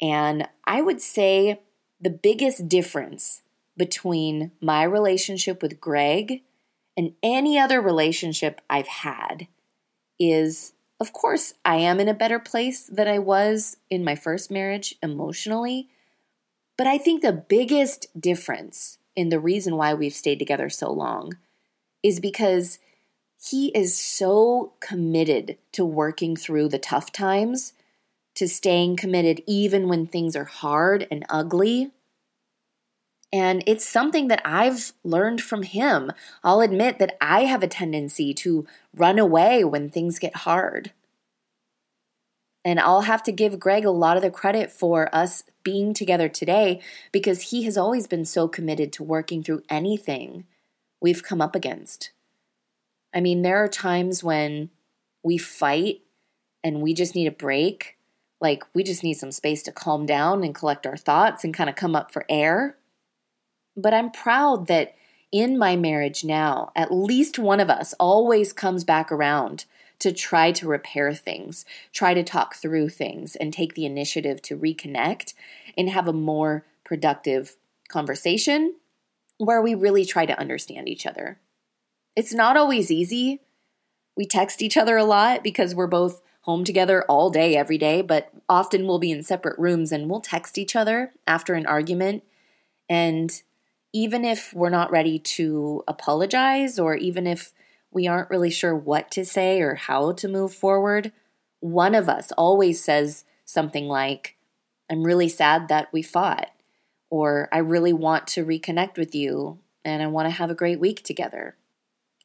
And 0.00 0.48
I 0.64 0.80
would 0.80 1.02
say 1.02 1.60
the 2.00 2.10
biggest 2.10 2.66
difference 2.66 3.42
between 3.76 4.52
my 4.60 4.84
relationship 4.84 5.60
with 5.60 5.80
Greg 5.80 6.40
and 6.96 7.12
any 7.22 7.58
other 7.58 7.80
relationship 7.80 8.62
I've 8.70 8.88
had 8.88 9.48
is 10.18 10.72
of 11.00 11.12
course, 11.12 11.54
I 11.64 11.76
am 11.76 11.98
in 11.98 12.08
a 12.08 12.14
better 12.14 12.38
place 12.38 12.84
than 12.84 13.08
I 13.08 13.18
was 13.18 13.76
in 13.90 14.04
my 14.04 14.14
first 14.14 14.50
marriage 14.50 14.94
emotionally. 15.02 15.88
But 16.78 16.86
I 16.86 16.98
think 16.98 17.20
the 17.20 17.32
biggest 17.32 18.06
difference 18.18 18.98
in 19.16 19.28
the 19.28 19.40
reason 19.40 19.76
why 19.76 19.92
we've 19.92 20.14
stayed 20.14 20.38
together 20.38 20.70
so 20.70 20.90
long 20.90 21.36
is 22.02 22.20
because 22.20 22.78
he 23.50 23.68
is 23.68 23.96
so 23.98 24.72
committed 24.80 25.58
to 25.72 25.84
working 25.84 26.34
through 26.34 26.68
the 26.68 26.78
tough 26.78 27.12
times, 27.12 27.74
to 28.34 28.48
staying 28.48 28.96
committed 28.96 29.42
even 29.46 29.86
when 29.86 30.06
things 30.06 30.34
are 30.34 30.44
hard 30.44 31.06
and 31.10 31.26
ugly. 31.28 31.92
And 33.30 33.62
it's 33.66 33.86
something 33.86 34.28
that 34.28 34.40
I've 34.44 34.92
learned 35.02 35.42
from 35.42 35.62
him. 35.62 36.10
I'll 36.42 36.62
admit 36.62 36.98
that 36.98 37.16
I 37.20 37.44
have 37.44 37.62
a 37.62 37.68
tendency 37.68 38.32
to 38.34 38.66
run 38.94 39.18
away 39.18 39.62
when 39.62 39.90
things 39.90 40.18
get 40.18 40.36
hard. 40.38 40.92
And 42.64 42.80
I'll 42.80 43.02
have 43.02 43.22
to 43.24 43.32
give 43.32 43.60
Greg 43.60 43.84
a 43.84 43.90
lot 43.90 44.16
of 44.16 44.22
the 44.22 44.30
credit 44.30 44.72
for 44.72 45.14
us 45.14 45.44
being 45.62 45.92
together 45.92 46.30
today 46.30 46.80
because 47.12 47.50
he 47.50 47.64
has 47.64 47.76
always 47.76 48.06
been 48.06 48.24
so 48.24 48.48
committed 48.48 48.90
to 48.94 49.02
working 49.02 49.42
through 49.42 49.64
anything 49.68 50.46
we've 50.98 51.22
come 51.22 51.42
up 51.42 51.54
against. 51.54 52.10
I 53.14 53.20
mean, 53.20 53.42
there 53.42 53.62
are 53.62 53.68
times 53.68 54.24
when 54.24 54.70
we 55.22 55.38
fight 55.38 56.00
and 56.62 56.82
we 56.82 56.92
just 56.94 57.14
need 57.14 57.26
a 57.26 57.32
break. 57.32 57.96
Like, 58.40 58.64
we 58.74 58.82
just 58.82 59.04
need 59.04 59.14
some 59.14 59.32
space 59.32 59.62
to 59.62 59.72
calm 59.72 60.04
down 60.04 60.42
and 60.42 60.54
collect 60.54 60.86
our 60.86 60.96
thoughts 60.96 61.44
and 61.44 61.54
kind 61.54 61.70
of 61.70 61.76
come 61.76 61.94
up 61.94 62.12
for 62.12 62.26
air. 62.28 62.76
But 63.76 63.94
I'm 63.94 64.10
proud 64.10 64.66
that 64.66 64.94
in 65.30 65.56
my 65.56 65.76
marriage 65.76 66.24
now, 66.24 66.72
at 66.76 66.92
least 66.92 67.38
one 67.38 67.60
of 67.60 67.70
us 67.70 67.94
always 67.98 68.52
comes 68.52 68.84
back 68.84 69.10
around 69.10 69.64
to 70.00 70.12
try 70.12 70.52
to 70.52 70.68
repair 70.68 71.14
things, 71.14 71.64
try 71.92 72.14
to 72.14 72.22
talk 72.22 72.56
through 72.56 72.88
things, 72.88 73.36
and 73.36 73.52
take 73.52 73.74
the 73.74 73.86
initiative 73.86 74.42
to 74.42 74.56
reconnect 74.56 75.34
and 75.78 75.88
have 75.88 76.08
a 76.08 76.12
more 76.12 76.66
productive 76.84 77.56
conversation 77.88 78.74
where 79.38 79.62
we 79.62 79.74
really 79.74 80.04
try 80.04 80.26
to 80.26 80.38
understand 80.38 80.88
each 80.88 81.06
other. 81.06 81.38
It's 82.16 82.32
not 82.32 82.56
always 82.56 82.90
easy. 82.90 83.40
We 84.16 84.26
text 84.26 84.62
each 84.62 84.76
other 84.76 84.96
a 84.96 85.04
lot 85.04 85.42
because 85.42 85.74
we're 85.74 85.86
both 85.86 86.22
home 86.42 86.62
together 86.62 87.04
all 87.08 87.30
day, 87.30 87.56
every 87.56 87.78
day, 87.78 88.02
but 88.02 88.30
often 88.48 88.86
we'll 88.86 88.98
be 88.98 89.10
in 89.10 89.22
separate 89.22 89.58
rooms 89.58 89.90
and 89.90 90.08
we'll 90.08 90.20
text 90.20 90.58
each 90.58 90.76
other 90.76 91.12
after 91.26 91.54
an 91.54 91.66
argument. 91.66 92.22
And 92.88 93.42
even 93.92 94.24
if 94.24 94.52
we're 94.52 94.68
not 94.68 94.90
ready 94.90 95.18
to 95.18 95.82
apologize, 95.88 96.78
or 96.78 96.96
even 96.96 97.26
if 97.26 97.52
we 97.90 98.06
aren't 98.06 98.28
really 98.28 98.50
sure 98.50 98.74
what 98.74 99.10
to 99.12 99.24
say 99.24 99.60
or 99.60 99.76
how 99.76 100.12
to 100.12 100.28
move 100.28 100.52
forward, 100.52 101.12
one 101.60 101.94
of 101.94 102.08
us 102.08 102.30
always 102.32 102.82
says 102.84 103.24
something 103.44 103.88
like, 103.88 104.36
I'm 104.90 105.04
really 105.04 105.28
sad 105.28 105.68
that 105.68 105.92
we 105.92 106.02
fought, 106.02 106.50
or 107.08 107.48
I 107.52 107.58
really 107.58 107.92
want 107.92 108.26
to 108.28 108.44
reconnect 108.44 108.98
with 108.98 109.14
you 109.14 109.60
and 109.84 110.02
I 110.02 110.08
want 110.08 110.26
to 110.26 110.30
have 110.30 110.50
a 110.50 110.54
great 110.54 110.78
week 110.78 111.02
together. 111.02 111.56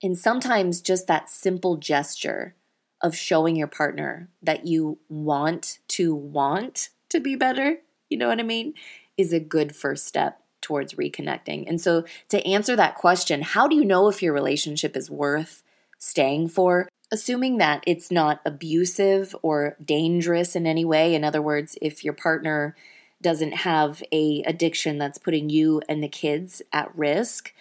And 0.02 0.18
sometimes 0.18 0.82
just 0.82 1.08
that 1.08 1.30
simple 1.30 1.78
gesture 1.78 2.56
of 3.02 3.16
showing 3.16 3.56
your 3.56 3.68
partner 3.68 4.30
that 4.42 4.66
you 4.66 5.00
want 5.08 5.80
to 5.90 6.14
want 6.14 6.90
to 7.10 7.20
be 7.20 7.36
better, 7.36 7.78
you 8.10 8.18
know 8.18 8.28
what 8.28 8.40
I 8.40 8.44
mean, 8.44 8.74
is 9.18 9.34
a 9.34 9.40
good 9.40 9.76
first 9.76 10.06
step 10.06 10.42
towards 10.62 10.94
reconnecting. 10.94 11.68
And 11.68 11.80
so, 11.80 12.04
to 12.30 12.46
answer 12.46 12.76
that 12.76 12.96
question, 12.96 13.42
how 13.42 13.68
do 13.68 13.76
you 13.76 13.86
know 13.86 14.10
if 14.10 14.22
your 14.22 14.34
relationship 14.34 14.96
is 14.96 15.10
worth 15.10 15.64
staying 15.98 16.50
for? 16.50 16.90
Assuming 17.12 17.58
that 17.58 17.84
it's 17.88 18.12
not 18.12 18.42
abusive 18.46 19.36
or 19.42 19.76
dangerous 19.84 20.56
in 20.56 20.68
any 20.68 20.86
way. 20.86 21.16
In 21.16 21.24
other 21.24 21.42
words, 21.42 21.78
if 21.82 22.04
your 22.04 22.14
partner 22.14 22.76
doesn't 23.22 23.52
have 23.52 24.04
a 24.12 24.44
addiction 24.44 24.98
that's 24.98 25.18
putting 25.18 25.50
you 25.50 25.82
and 25.90 26.04
the 26.04 26.08
kids 26.08 26.62
at 26.72 26.96
risk, 26.96 27.54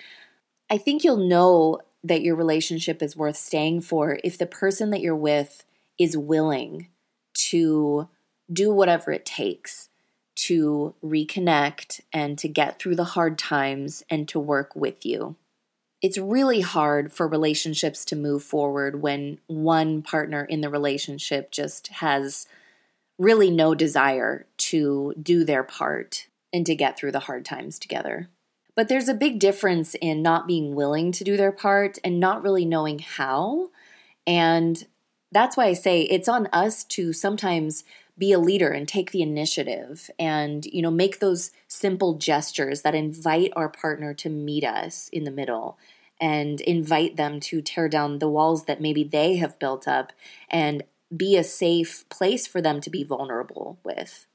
I 0.71 0.79
think 0.79 1.03
you'll 1.03 1.17
know 1.17 1.81
that 2.09 2.23
your 2.23 2.35
relationship 2.35 3.03
is 3.03 3.17
worth 3.17 3.37
staying 3.37 3.83
for 3.83 4.19
if 4.25 4.37
the 4.37 4.47
person 4.47 4.91
that 4.91 5.01
you're 5.01 5.15
with 5.17 5.65
is 5.99 6.17
willing 6.17 6.89
to 7.35 8.09
do 8.53 8.73
whatever 8.73 9.13
it 9.13 9.27
takes 9.27 9.89
to 10.35 10.95
reconnect 11.05 12.01
and 12.13 12.39
to 12.39 12.49
get 12.49 12.79
through 12.79 12.97
the 12.97 13.05
hard 13.05 13.37
times 13.37 14.05
and 14.09 14.29
to 14.29 14.39
work 14.39 14.75
with 14.75 15.05
you. 15.05 15.37
It's 16.01 16.17
really 16.17 16.61
hard 16.61 17.13
for 17.13 17.27
relationships 17.27 18.05
to 18.07 18.17
move 18.17 18.45
forward 18.45 19.03
when 19.03 19.41
one 19.49 20.01
partner 20.03 20.45
in 20.45 20.61
the 20.61 20.71
relationship 20.71 21.51
just 21.51 21.89
has 21.89 22.47
really 23.19 23.51
no 23.51 23.75
desire 23.75 24.47
to 24.59 25.13
do 25.21 25.45
their 25.45 25.65
part 25.65 26.29
and 26.53 26.65
to 26.67 26.77
get 26.77 26.97
through 26.97 27.13
the 27.13 27.21
hard 27.21 27.45
times 27.45 27.81
together. 27.81 28.29
But 28.79 28.87
there's 28.87 29.09
a 29.09 29.15
big 29.15 29.41
difference 29.41 29.97
in 30.01 30.23
not 30.23 30.47
being 30.47 30.77
willing 30.77 31.11
to 31.11 31.25
do 31.25 31.37
their 31.37 31.51
part 31.51 31.99
and 32.05 32.21
not 32.21 32.45
really 32.45 32.65
knowing 32.65 33.01
how. 33.01 33.71
And 34.25 34.87
that's 35.33 35.57
why 35.57 35.65
I 35.65 35.73
say 35.73 36.03
it's 36.03 36.29
on 36.29 36.47
us 36.53 36.85
to 36.85 37.13
sometimes 37.13 37.83
be 38.17 38.31
a 38.31 38.39
leader 38.39 38.71
and 38.71 38.87
take 38.87 39.11
the 39.11 39.21
initiative 39.21 40.09
and 40.17 40.65
you 40.67 40.81
know 40.81 40.93
make 40.93 41.19
those 41.19 41.51
simple 41.67 42.19
gestures 42.19 42.83
that 42.83 42.95
invite 42.95 43.53
our 43.57 43.69
partner 43.69 44.15
to 44.15 44.31
meet 44.31 44.63
us 44.63 45.09
in 45.13 45.25
the 45.25 45.33
middle 45.33 45.77
and 46.21 46.61
invite 46.61 47.17
them 47.17 47.41
to 47.41 47.61
tear 47.61 47.89
down 47.89 48.21
the 48.21 48.31
walls 48.31 48.67
that 48.67 48.81
maybe 48.81 49.03
they 49.03 49.39
have 49.39 49.59
built 49.59 49.89
up 49.89 50.13
and 50.49 50.85
be 51.17 51.37
a 51.37 51.43
safe 51.43 52.09
place 52.11 52.47
for 52.47 52.63
them 52.63 52.81
to 52.81 52.91
be 52.91 53.03
vulnerable 53.03 53.81
with. 53.83 54.29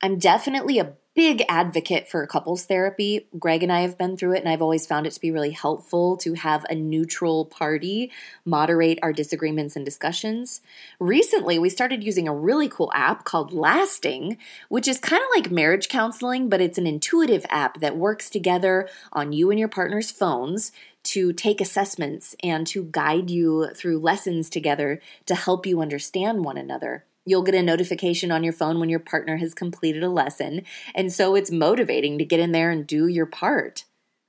I'm 0.00 0.18
definitely 0.18 0.78
a 0.78 0.94
big 1.14 1.42
advocate 1.48 2.08
for 2.08 2.26
couples 2.26 2.64
therapy. 2.64 3.26
Greg 3.38 3.62
and 3.62 3.72
I 3.72 3.80
have 3.80 3.98
been 3.98 4.16
through 4.16 4.34
it, 4.34 4.40
and 4.40 4.48
I've 4.48 4.62
always 4.62 4.86
found 4.86 5.06
it 5.06 5.12
to 5.12 5.20
be 5.20 5.30
really 5.30 5.50
helpful 5.50 6.16
to 6.18 6.34
have 6.34 6.64
a 6.70 6.74
neutral 6.74 7.44
party 7.44 8.10
moderate 8.44 8.98
our 9.02 9.12
disagreements 9.12 9.76
and 9.76 9.84
discussions. 9.84 10.62
Recently, 10.98 11.58
we 11.58 11.68
started 11.68 12.02
using 12.02 12.28
a 12.28 12.34
really 12.34 12.68
cool 12.68 12.90
app 12.94 13.24
called 13.24 13.52
Lasting, 13.52 14.38
which 14.68 14.88
is 14.88 14.98
kind 14.98 15.22
of 15.22 15.28
like 15.34 15.50
marriage 15.50 15.88
counseling, 15.88 16.48
but 16.48 16.60
it's 16.60 16.78
an 16.78 16.86
intuitive 16.86 17.44
app 17.50 17.80
that 17.80 17.96
works 17.96 18.30
together 18.30 18.88
on 19.12 19.32
you 19.32 19.50
and 19.50 19.58
your 19.58 19.68
partner's 19.68 20.10
phones 20.10 20.72
to 21.02 21.32
take 21.32 21.60
assessments 21.60 22.36
and 22.42 22.66
to 22.68 22.84
guide 22.84 23.28
you 23.28 23.68
through 23.74 23.98
lessons 23.98 24.48
together 24.48 25.00
to 25.26 25.34
help 25.34 25.66
you 25.66 25.80
understand 25.80 26.44
one 26.44 26.56
another. 26.56 27.04
You'll 27.24 27.42
get 27.42 27.54
a 27.54 27.62
notification 27.62 28.32
on 28.32 28.42
your 28.42 28.52
phone 28.52 28.80
when 28.80 28.88
your 28.88 28.98
partner 28.98 29.36
has 29.36 29.54
completed 29.54 30.02
a 30.02 30.08
lesson, 30.08 30.62
and 30.94 31.12
so 31.12 31.34
it's 31.34 31.50
motivating 31.50 32.18
to 32.18 32.24
get 32.24 32.40
in 32.40 32.52
there 32.52 32.70
and 32.70 32.86
do 32.86 33.06
your 33.06 33.26
part. 33.26 33.84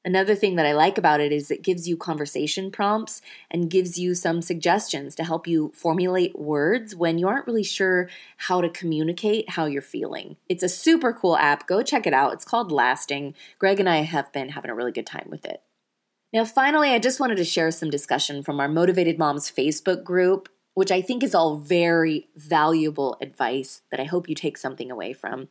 Another 0.06 0.36
thing 0.36 0.58
that 0.58 0.65
I 0.65 0.73
like 0.73 0.97
about 0.97 1.21
it 1.21 1.32
is 1.32 1.49
it 1.49 1.63
gives 1.63 1.88
you 1.88 1.95
conversation 1.95 2.71
prompts 2.71 3.21
and 3.49 3.69
gives 3.69 3.97
you 3.97 4.15
some 4.15 4.41
suggestions 4.41 5.15
to 5.15 5.23
help 5.23 5.47
you 5.47 5.71
formulate 5.73 6.38
words 6.38 6.93
when 6.93 7.17
you 7.17 7.27
aren't 7.27 7.47
really 7.47 7.63
sure 7.63 8.10
how 8.36 8.60
to 8.60 8.69
communicate 8.69 9.51
how 9.51 9.65
you're 9.65 9.82
feeling. 9.82 10.36
It's 10.49 10.63
a 10.63 10.67
super 10.67 11.13
cool 11.13 11.38
app. 11.38 11.67
Go 11.67 11.82
check 11.82 12.06
it 12.06 12.13
out. 12.13 12.34
It's 12.34 12.43
called 12.43 12.71
Lasting. 12.71 13.34
Greg 13.60 13.79
and 13.79 13.88
I 13.88 13.97
have 13.97 14.32
been 14.34 14.49
having 14.49 14.69
a 14.69 14.75
really 14.75 14.91
good 14.91 15.08
time 15.08 15.27
with 15.29 15.45
it. 15.45 15.62
Now, 16.34 16.43
finally, 16.43 16.89
I 16.89 16.99
just 16.99 17.19
wanted 17.19 17.38
to 17.38 17.45
share 17.45 17.71
some 17.71 17.89
discussion 17.89 18.43
from 18.43 18.60
our 18.60 18.67
Motivated 18.67 19.17
Moms 19.17 19.49
Facebook 19.49 20.03
group 20.03 20.49
which 20.73 20.91
I 20.91 21.01
think 21.01 21.23
is 21.23 21.36
all 21.36 21.57
very 21.57 22.29
valuable 22.36 23.17
advice 23.21 23.81
that 23.91 23.99
I 23.99 24.05
hope 24.05 24.29
you 24.29 24.36
take 24.36 24.57
something 24.57 24.91
away 24.91 25.13
from. 25.13 25.49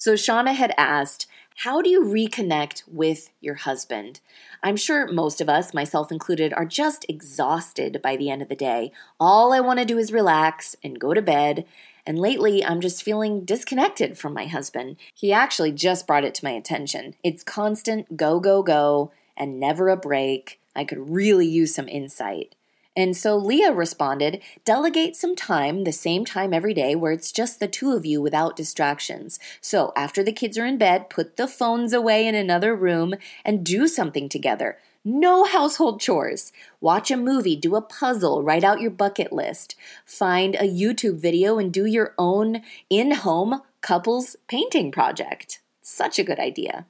So, 0.00 0.14
Shauna 0.14 0.54
had 0.54 0.72
asked, 0.78 1.26
How 1.56 1.82
do 1.82 1.90
you 1.90 2.02
reconnect 2.02 2.84
with 2.86 3.28
your 3.40 3.56
husband? 3.56 4.20
I'm 4.62 4.76
sure 4.76 5.06
most 5.06 5.42
of 5.42 5.48
us, 5.50 5.74
myself 5.74 6.10
included, 6.10 6.54
are 6.54 6.64
just 6.64 7.04
exhausted 7.06 8.00
by 8.02 8.16
the 8.16 8.30
end 8.30 8.40
of 8.40 8.48
the 8.48 8.56
day. 8.56 8.92
All 9.18 9.52
I 9.52 9.60
want 9.60 9.78
to 9.78 9.84
do 9.84 9.98
is 9.98 10.10
relax 10.10 10.74
and 10.82 10.98
go 10.98 11.12
to 11.12 11.20
bed. 11.20 11.66
And 12.06 12.18
lately, 12.18 12.64
I'm 12.64 12.80
just 12.80 13.02
feeling 13.02 13.44
disconnected 13.44 14.16
from 14.16 14.32
my 14.32 14.46
husband. 14.46 14.96
He 15.14 15.34
actually 15.34 15.72
just 15.72 16.06
brought 16.06 16.24
it 16.24 16.34
to 16.36 16.44
my 16.46 16.52
attention. 16.52 17.14
It's 17.22 17.44
constant 17.44 18.16
go, 18.16 18.40
go, 18.40 18.62
go, 18.62 19.12
and 19.36 19.60
never 19.60 19.90
a 19.90 19.98
break. 19.98 20.60
I 20.74 20.84
could 20.84 21.10
really 21.10 21.46
use 21.46 21.74
some 21.74 21.88
insight. 21.88 22.54
And 22.96 23.16
so 23.16 23.36
Leah 23.36 23.72
responded, 23.72 24.42
Delegate 24.64 25.14
some 25.14 25.36
time, 25.36 25.84
the 25.84 25.92
same 25.92 26.24
time 26.24 26.52
every 26.52 26.74
day, 26.74 26.94
where 26.94 27.12
it's 27.12 27.30
just 27.30 27.60
the 27.60 27.68
two 27.68 27.92
of 27.92 28.04
you 28.04 28.20
without 28.20 28.56
distractions. 28.56 29.38
So 29.60 29.92
after 29.96 30.22
the 30.22 30.32
kids 30.32 30.58
are 30.58 30.66
in 30.66 30.76
bed, 30.76 31.08
put 31.08 31.36
the 31.36 31.46
phones 31.46 31.92
away 31.92 32.26
in 32.26 32.34
another 32.34 32.74
room 32.74 33.14
and 33.44 33.64
do 33.64 33.86
something 33.86 34.28
together. 34.28 34.78
No 35.04 35.44
household 35.44 36.00
chores. 36.00 36.52
Watch 36.80 37.10
a 37.10 37.16
movie, 37.16 37.56
do 37.56 37.74
a 37.74 37.80
puzzle, 37.80 38.42
write 38.42 38.64
out 38.64 38.82
your 38.82 38.90
bucket 38.90 39.32
list, 39.32 39.74
find 40.04 40.54
a 40.56 40.68
YouTube 40.68 41.18
video, 41.18 41.58
and 41.58 41.72
do 41.72 41.86
your 41.86 42.14
own 42.18 42.60
in 42.90 43.12
home 43.12 43.62
couples 43.80 44.36
painting 44.46 44.90
project. 44.90 45.60
Such 45.80 46.18
a 46.18 46.24
good 46.24 46.38
idea. 46.38 46.86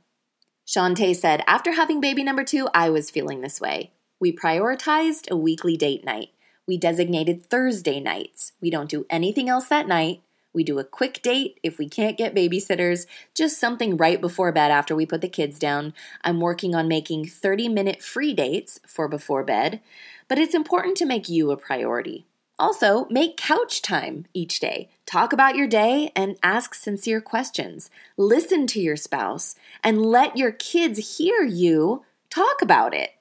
Shantae 0.66 1.14
said, 1.14 1.42
After 1.46 1.72
having 1.72 2.00
baby 2.00 2.24
number 2.24 2.42
two, 2.42 2.68
I 2.74 2.90
was 2.90 3.10
feeling 3.10 3.42
this 3.42 3.60
way. 3.60 3.92
We 4.20 4.36
prioritized 4.36 5.30
a 5.30 5.36
weekly 5.36 5.78
date 5.78 6.04
night. 6.04 6.28
We 6.66 6.76
designated 6.76 7.46
Thursday 7.46 8.00
nights. 8.00 8.52
We 8.60 8.68
don't 8.68 8.90
do 8.90 9.06
anything 9.08 9.48
else 9.48 9.66
that 9.68 9.88
night. 9.88 10.22
We 10.52 10.62
do 10.62 10.78
a 10.78 10.84
quick 10.84 11.22
date 11.22 11.58
if 11.62 11.78
we 11.78 11.88
can't 11.88 12.18
get 12.18 12.34
babysitters, 12.34 13.06
just 13.34 13.58
something 13.58 13.96
right 13.96 14.20
before 14.20 14.52
bed 14.52 14.70
after 14.70 14.94
we 14.94 15.06
put 15.06 15.22
the 15.22 15.28
kids 15.28 15.58
down. 15.58 15.94
I'm 16.22 16.40
working 16.40 16.74
on 16.74 16.86
making 16.86 17.26
30 17.26 17.68
minute 17.70 18.02
free 18.02 18.34
dates 18.34 18.78
for 18.86 19.08
before 19.08 19.42
bed, 19.42 19.80
but 20.28 20.38
it's 20.38 20.54
important 20.54 20.98
to 20.98 21.06
make 21.06 21.28
you 21.28 21.50
a 21.50 21.56
priority. 21.56 22.26
Also, 22.58 23.06
make 23.08 23.38
couch 23.38 23.80
time 23.80 24.26
each 24.34 24.60
day. 24.60 24.90
Talk 25.06 25.32
about 25.32 25.56
your 25.56 25.66
day 25.66 26.12
and 26.14 26.36
ask 26.42 26.74
sincere 26.74 27.22
questions. 27.22 27.88
Listen 28.18 28.66
to 28.66 28.80
your 28.80 28.96
spouse 28.96 29.54
and 29.82 30.04
let 30.04 30.36
your 30.36 30.52
kids 30.52 31.16
hear 31.16 31.42
you 31.42 32.04
talk 32.28 32.60
about 32.60 32.92
it. 32.92 33.12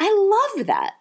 I 0.00 0.50
love 0.56 0.66
that. 0.66 0.94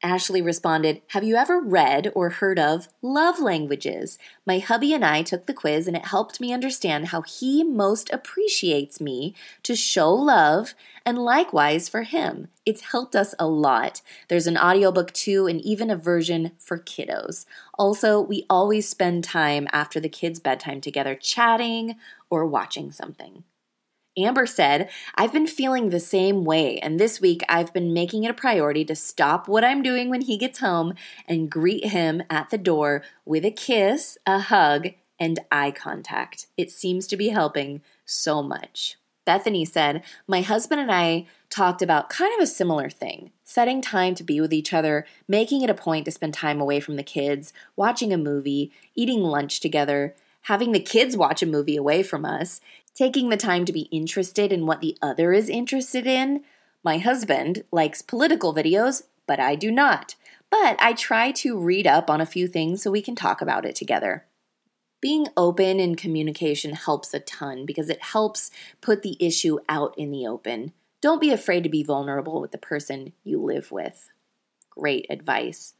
Ashley 0.00 0.40
responded, 0.40 1.02
Have 1.08 1.24
you 1.24 1.34
ever 1.34 1.60
read 1.60 2.12
or 2.14 2.30
heard 2.30 2.56
of 2.56 2.86
love 3.02 3.40
languages? 3.40 4.16
My 4.46 4.60
hubby 4.60 4.94
and 4.94 5.04
I 5.04 5.22
took 5.22 5.46
the 5.46 5.54
quiz 5.54 5.88
and 5.88 5.96
it 5.96 6.06
helped 6.06 6.40
me 6.40 6.52
understand 6.52 7.08
how 7.08 7.22
he 7.22 7.64
most 7.64 8.08
appreciates 8.10 9.00
me 9.00 9.34
to 9.64 9.74
show 9.74 10.14
love 10.14 10.74
and 11.04 11.18
likewise 11.18 11.88
for 11.88 12.04
him. 12.04 12.46
It's 12.64 12.92
helped 12.92 13.16
us 13.16 13.34
a 13.40 13.48
lot. 13.48 14.00
There's 14.28 14.46
an 14.46 14.56
audiobook 14.56 15.12
too 15.12 15.48
and 15.48 15.60
even 15.62 15.90
a 15.90 15.96
version 15.96 16.52
for 16.58 16.78
kiddos. 16.78 17.44
Also, 17.76 18.20
we 18.20 18.46
always 18.48 18.88
spend 18.88 19.24
time 19.24 19.66
after 19.72 19.98
the 19.98 20.08
kids' 20.08 20.38
bedtime 20.38 20.80
together 20.80 21.16
chatting 21.16 21.96
or 22.30 22.46
watching 22.46 22.92
something. 22.92 23.42
Amber 24.18 24.46
said, 24.46 24.90
I've 25.14 25.32
been 25.32 25.46
feeling 25.46 25.90
the 25.90 26.00
same 26.00 26.44
way, 26.44 26.78
and 26.78 26.98
this 26.98 27.20
week 27.20 27.42
I've 27.48 27.72
been 27.72 27.92
making 27.92 28.24
it 28.24 28.30
a 28.30 28.34
priority 28.34 28.84
to 28.86 28.96
stop 28.96 29.48
what 29.48 29.64
I'm 29.64 29.82
doing 29.82 30.10
when 30.10 30.22
he 30.22 30.36
gets 30.36 30.58
home 30.58 30.94
and 31.26 31.50
greet 31.50 31.86
him 31.86 32.22
at 32.28 32.50
the 32.50 32.58
door 32.58 33.02
with 33.24 33.44
a 33.44 33.50
kiss, 33.50 34.18
a 34.26 34.38
hug, 34.38 34.88
and 35.18 35.40
eye 35.50 35.70
contact. 35.70 36.46
It 36.56 36.70
seems 36.70 37.06
to 37.08 37.16
be 37.16 37.28
helping 37.28 37.82
so 38.04 38.42
much. 38.42 38.96
Bethany 39.24 39.64
said, 39.64 40.02
My 40.26 40.40
husband 40.40 40.80
and 40.80 40.90
I 40.90 41.26
talked 41.50 41.82
about 41.82 42.08
kind 42.08 42.32
of 42.34 42.42
a 42.42 42.46
similar 42.46 42.88
thing 42.88 43.30
setting 43.44 43.80
time 43.80 44.14
to 44.14 44.22
be 44.22 44.40
with 44.40 44.52
each 44.52 44.72
other, 44.72 45.06
making 45.26 45.62
it 45.62 45.70
a 45.70 45.74
point 45.74 46.04
to 46.04 46.10
spend 46.10 46.34
time 46.34 46.60
away 46.60 46.80
from 46.80 46.96
the 46.96 47.02
kids, 47.02 47.52
watching 47.76 48.12
a 48.12 48.18
movie, 48.18 48.72
eating 48.94 49.22
lunch 49.22 49.60
together, 49.60 50.14
having 50.42 50.72
the 50.72 50.80
kids 50.80 51.16
watch 51.16 51.42
a 51.42 51.46
movie 51.46 51.76
away 51.76 52.02
from 52.02 52.24
us, 52.24 52.60
taking 52.98 53.28
the 53.28 53.36
time 53.36 53.64
to 53.64 53.72
be 53.72 53.82
interested 53.92 54.52
in 54.52 54.66
what 54.66 54.80
the 54.80 54.98
other 55.00 55.32
is 55.32 55.48
interested 55.48 56.04
in. 56.04 56.42
My 56.82 56.98
husband 56.98 57.62
likes 57.70 58.02
political 58.02 58.52
videos, 58.52 59.04
but 59.24 59.38
I 59.38 59.54
do 59.54 59.70
not. 59.70 60.16
But 60.50 60.76
I 60.80 60.94
try 60.94 61.30
to 61.32 61.56
read 61.56 61.86
up 61.86 62.10
on 62.10 62.20
a 62.20 62.26
few 62.26 62.48
things 62.48 62.82
so 62.82 62.90
we 62.90 63.02
can 63.02 63.14
talk 63.14 63.40
about 63.40 63.64
it 63.64 63.76
together. 63.76 64.26
Being 65.00 65.28
open 65.36 65.78
in 65.78 65.94
communication 65.94 66.72
helps 66.72 67.14
a 67.14 67.20
ton 67.20 67.64
because 67.64 67.88
it 67.88 68.02
helps 68.02 68.50
put 68.80 69.02
the 69.02 69.16
issue 69.20 69.58
out 69.68 69.94
in 69.96 70.10
the 70.10 70.26
open. 70.26 70.72
Don't 71.00 71.20
be 71.20 71.30
afraid 71.30 71.62
to 71.62 71.68
be 71.68 71.84
vulnerable 71.84 72.40
with 72.40 72.50
the 72.50 72.58
person 72.58 73.12
you 73.22 73.40
live 73.40 73.70
with. 73.70 74.08
Great 74.70 75.06
advice. 75.08 75.74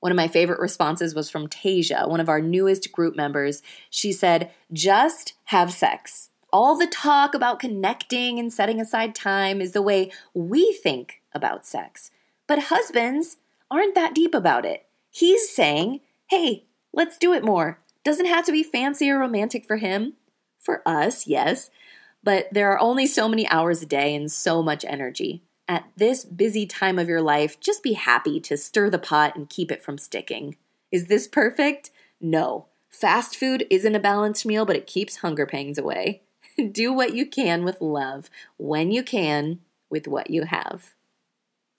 One 0.00 0.10
of 0.10 0.16
my 0.16 0.26
favorite 0.26 0.58
responses 0.58 1.14
was 1.14 1.30
from 1.30 1.46
Tasia, 1.46 2.08
one 2.08 2.18
of 2.18 2.28
our 2.28 2.40
newest 2.40 2.90
group 2.90 3.14
members. 3.14 3.62
She 3.88 4.10
said, 4.10 4.50
Just 4.72 5.34
have 5.44 5.72
sex. 5.72 6.30
All 6.52 6.76
the 6.76 6.86
talk 6.86 7.34
about 7.34 7.60
connecting 7.60 8.38
and 8.38 8.52
setting 8.52 8.78
aside 8.78 9.14
time 9.14 9.62
is 9.62 9.72
the 9.72 9.80
way 9.80 10.12
we 10.34 10.74
think 10.74 11.22
about 11.32 11.66
sex. 11.66 12.10
But 12.46 12.64
husbands 12.64 13.38
aren't 13.70 13.94
that 13.94 14.14
deep 14.14 14.34
about 14.34 14.66
it. 14.66 14.84
He's 15.10 15.48
saying, 15.48 16.00
hey, 16.26 16.64
let's 16.92 17.16
do 17.16 17.32
it 17.32 17.42
more. 17.42 17.80
Doesn't 18.04 18.26
have 18.26 18.44
to 18.44 18.52
be 18.52 18.62
fancy 18.62 19.08
or 19.08 19.18
romantic 19.18 19.64
for 19.64 19.76
him. 19.78 20.14
For 20.58 20.82
us, 20.86 21.26
yes. 21.26 21.70
But 22.22 22.48
there 22.52 22.70
are 22.70 22.78
only 22.78 23.06
so 23.06 23.28
many 23.28 23.48
hours 23.48 23.82
a 23.82 23.86
day 23.86 24.14
and 24.14 24.30
so 24.30 24.62
much 24.62 24.84
energy. 24.84 25.42
At 25.66 25.88
this 25.96 26.22
busy 26.24 26.66
time 26.66 26.98
of 26.98 27.08
your 27.08 27.22
life, 27.22 27.60
just 27.60 27.82
be 27.82 27.94
happy 27.94 28.40
to 28.40 28.58
stir 28.58 28.90
the 28.90 28.98
pot 28.98 29.36
and 29.36 29.48
keep 29.48 29.72
it 29.72 29.82
from 29.82 29.96
sticking. 29.96 30.56
Is 30.90 31.06
this 31.06 31.26
perfect? 31.26 31.90
No. 32.20 32.66
Fast 32.90 33.36
food 33.36 33.66
isn't 33.70 33.94
a 33.94 34.00
balanced 34.00 34.44
meal, 34.44 34.66
but 34.66 34.76
it 34.76 34.86
keeps 34.86 35.16
hunger 35.16 35.46
pangs 35.46 35.78
away. 35.78 36.20
Do 36.72 36.92
what 36.92 37.14
you 37.14 37.26
can 37.26 37.64
with 37.64 37.80
love, 37.80 38.30
when 38.56 38.90
you 38.90 39.02
can, 39.02 39.60
with 39.90 40.06
what 40.06 40.30
you 40.30 40.44
have. 40.44 40.94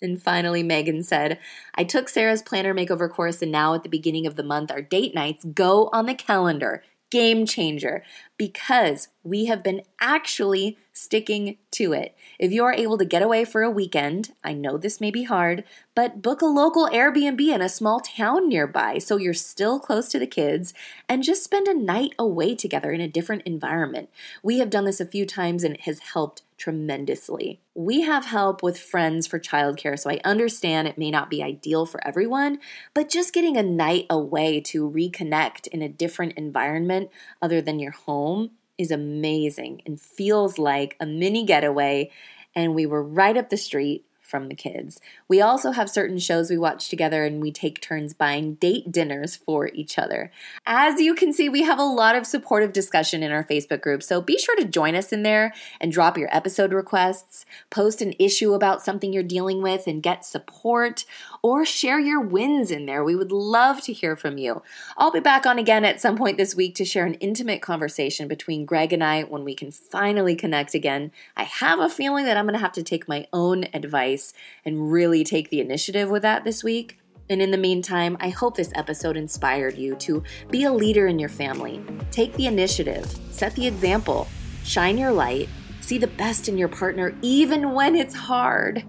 And 0.02 0.22
finally, 0.22 0.64
Megan 0.64 1.04
said, 1.04 1.40
I 1.76 1.86
took 1.86 2.10
Sarah's 2.10 2.42
planner 2.42 2.74
makeover 2.74 3.10
course, 3.10 3.42
and 3.42 3.52
now 3.52 3.74
at 3.74 3.84
the 3.84 3.90
beginning 3.90 4.28
of 4.28 4.36
the 4.36 4.44
month, 4.44 4.70
our 4.70 4.82
date 4.82 5.16
nights 5.16 5.46
go 5.46 5.90
on 5.94 6.06
the 6.06 6.14
calendar. 6.14 6.84
Game 7.10 7.46
changer 7.46 8.04
because 8.44 9.08
we 9.24 9.46
have 9.46 9.64
been 9.64 9.82
actually 10.02 10.78
sticking 10.92 11.58
to 11.72 11.94
it. 11.94 12.14
If 12.38 12.52
you 12.52 12.66
are 12.66 12.74
able 12.74 12.98
to 12.98 13.06
get 13.06 13.22
away 13.22 13.46
for 13.46 13.64
a 13.64 13.72
weekend, 13.72 14.34
I 14.44 14.52
know 14.52 14.78
this 14.78 15.00
may 15.00 15.12
be 15.12 15.24
hard, 15.24 15.64
but 15.96 16.22
book 16.22 16.42
a 16.42 16.46
local 16.46 16.90
Airbnb 16.90 17.40
in 17.40 17.62
a 17.62 17.70
small 17.70 18.02
town 18.02 18.50
nearby 18.50 18.98
so 18.98 19.16
you're 19.16 19.34
still 19.34 19.80
close 19.80 20.10
to 20.10 20.20
the 20.20 20.28
kids 20.28 20.74
and 21.08 21.24
just 21.24 21.44
spend 21.44 21.70
a 21.70 21.74
night 21.74 22.16
away 22.20 22.54
together 22.54 22.92
in 22.92 23.00
a 23.00 23.08
different 23.08 23.44
environment. 23.44 24.10
We 24.44 24.60
have 24.60 24.70
done 24.70 24.84
this 24.84 25.00
a 25.00 25.06
few 25.06 25.26
times 25.26 25.64
and 25.64 25.76
it 25.76 25.82
has 25.82 26.00
helped 26.00 26.42
tremendously. 26.58 27.60
We 27.74 28.02
have 28.02 28.26
help 28.26 28.64
with 28.64 28.80
friends 28.80 29.28
for 29.28 29.40
childcare, 29.40 30.00
so 30.00 30.10
I 30.10 30.22
understand 30.24 30.88
it 30.88 30.98
may 30.98 31.12
not 31.12 31.30
be 31.30 31.44
ideal 31.44 31.86
for 31.86 32.06
everyone, 32.08 32.60
but 32.94 33.10
just 33.10 33.34
getting 33.34 33.58
a 33.58 33.64
night 33.64 34.06
away 34.10 34.62
to 34.62 34.90
reconnect 34.90 35.68
in 35.68 35.82
a 35.82 35.90
different 35.90 36.34
environment 36.34 37.10
other 37.42 37.62
than 37.62 37.80
your 37.80 37.92
home 38.34 38.52
is 38.78 38.92
amazing 38.92 39.82
and 39.86 40.00
feels 40.00 40.58
like 40.58 40.96
a 41.00 41.06
mini 41.06 41.46
getaway. 41.46 42.10
And 42.56 42.76
we 42.76 42.86
were 42.86 43.04
right 43.04 43.38
up 43.38 43.50
the 43.50 43.58
street 43.58 44.06
from 44.20 44.48
the 44.48 44.56
kids. 44.56 45.00
We 45.28 45.42
also 45.42 45.72
have 45.72 45.90
certain 45.90 46.18
shows 46.18 46.50
we 46.50 46.58
watch 46.58 46.90
together 46.90 47.24
and 47.24 47.40
we 47.40 47.52
take 47.52 47.82
turns 47.82 48.16
buying 48.16 48.56
date 48.56 48.92
dinners 48.92 49.36
for 49.36 49.70
each 49.74 50.00
other. 50.00 50.32
As 50.66 51.00
you 51.00 51.14
can 51.14 51.34
see, 51.34 51.50
we 51.50 51.62
have 51.64 51.78
a 51.78 51.84
lot 51.84 52.16
of 52.16 52.26
supportive 52.26 52.74
discussion 52.74 53.22
in 53.22 53.32
our 53.32 53.44
Facebook 53.44 53.82
group, 53.82 54.02
so 54.02 54.22
be 54.22 54.40
sure 54.40 54.56
to 54.56 54.66
join 54.66 54.96
us 54.96 55.12
in 55.12 55.22
there 55.22 55.54
and 55.80 55.92
drop 55.92 56.18
your 56.18 56.36
episode 56.36 56.74
requests, 56.74 57.46
post 57.70 58.02
an 58.02 58.14
issue 58.18 58.54
about 58.54 58.82
something 58.82 59.14
you're 59.14 59.22
dealing 59.22 59.62
with 59.62 59.86
and 59.86 60.02
get 60.02 60.26
support, 60.26 61.06
or 61.44 61.66
share 61.66 62.00
your 62.00 62.22
wins 62.22 62.72
in 62.72 62.86
there. 62.86 63.04
We 63.04 63.18
would 63.18 63.32
love 63.32 63.82
to 63.82 63.94
hear 63.94 64.16
from 64.16 64.38
you. 64.38 64.64
I'll 64.98 65.12
be 65.12 65.20
back 65.20 65.46
on 65.46 65.60
again 65.60 65.84
at 65.84 66.00
some 66.00 66.16
point 66.16 66.38
this 66.38 66.56
week 66.56 66.74
to 66.76 66.86
share 66.86 67.06
an 67.06 67.16
intimate 67.16 67.62
conversation 67.62 68.30
between 68.30 68.66
Greg 68.66 68.94
and 68.94 69.04
I 69.04 69.24
when 69.24 69.44
we 69.44 69.54
can 69.54 69.70
finally 69.70 70.38
connect 70.38 70.74
again. 70.74 71.12
I 71.36 71.44
have 71.44 71.80
a 71.80 71.90
feeling 71.90 72.24
that 72.26 72.38
I'm 72.38 72.46
going 72.46 72.54
to 72.54 72.60
have 72.60 72.72
to 72.74 72.84
take 72.84 73.10
my 73.10 73.28
own 73.34 73.66
advice 73.74 74.34
and 74.64 74.90
really 74.90 75.26
take 75.26 75.50
the 75.50 75.60
initiative 75.60 76.10
with 76.10 76.22
that 76.22 76.46
this 76.46 76.64
week. 76.64 76.98
And 77.30 77.42
in 77.42 77.52
the 77.52 77.58
meantime, 77.58 78.16
I 78.22 78.30
hope 78.30 78.56
this 78.56 78.72
episode 78.74 79.18
inspired 79.18 79.78
you 79.78 79.96
to 79.96 80.24
be 80.50 80.64
a 80.64 80.72
leader 80.72 81.08
in 81.08 81.20
your 81.20 81.30
family. 81.30 81.84
Take 82.10 82.34
the 82.36 82.48
initiative, 82.48 83.06
set 83.32 83.54
the 83.56 83.68
example, 83.68 84.30
shine 84.64 84.98
your 84.98 85.12
light, 85.12 85.50
see 85.82 85.98
the 85.98 86.08
best 86.08 86.48
in 86.48 86.58
your 86.58 86.70
partner, 86.70 87.14
even 87.22 87.74
when 87.74 87.96
it's 87.96 88.16
hard 88.16 88.86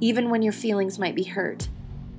even 0.00 0.30
when 0.30 0.42
your 0.42 0.52
feelings 0.52 0.98
might 0.98 1.14
be 1.14 1.24
hurt. 1.24 1.68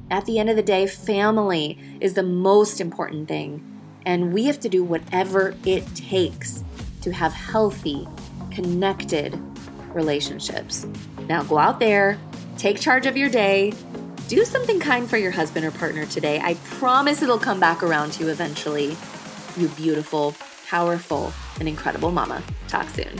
At 0.09 0.25
the 0.25 0.39
end 0.39 0.49
of 0.49 0.55
the 0.55 0.61
day, 0.61 0.87
family 0.87 1.77
is 1.99 2.13
the 2.13 2.23
most 2.23 2.81
important 2.81 3.27
thing, 3.27 3.63
and 4.05 4.33
we 4.33 4.45
have 4.45 4.59
to 4.61 4.69
do 4.69 4.83
whatever 4.83 5.55
it 5.65 5.85
takes 5.95 6.63
to 7.01 7.11
have 7.11 7.33
healthy, 7.33 8.07
connected 8.51 9.39
relationships. 9.93 10.85
Now 11.27 11.43
go 11.43 11.57
out 11.57 11.79
there, 11.79 12.19
take 12.57 12.79
charge 12.79 13.05
of 13.05 13.17
your 13.17 13.29
day, 13.29 13.73
do 14.27 14.45
something 14.45 14.79
kind 14.79 15.09
for 15.09 15.17
your 15.17 15.31
husband 15.31 15.65
or 15.65 15.71
partner 15.71 16.05
today. 16.05 16.39
I 16.41 16.53
promise 16.65 17.21
it'll 17.21 17.39
come 17.39 17.59
back 17.59 17.83
around 17.83 18.13
to 18.13 18.23
you 18.23 18.29
eventually. 18.29 18.95
You 19.57 19.67
beautiful, 19.69 20.35
powerful, 20.67 21.33
and 21.59 21.67
incredible 21.67 22.11
mama. 22.11 22.41
Talk 22.67 22.89
soon. 22.89 23.19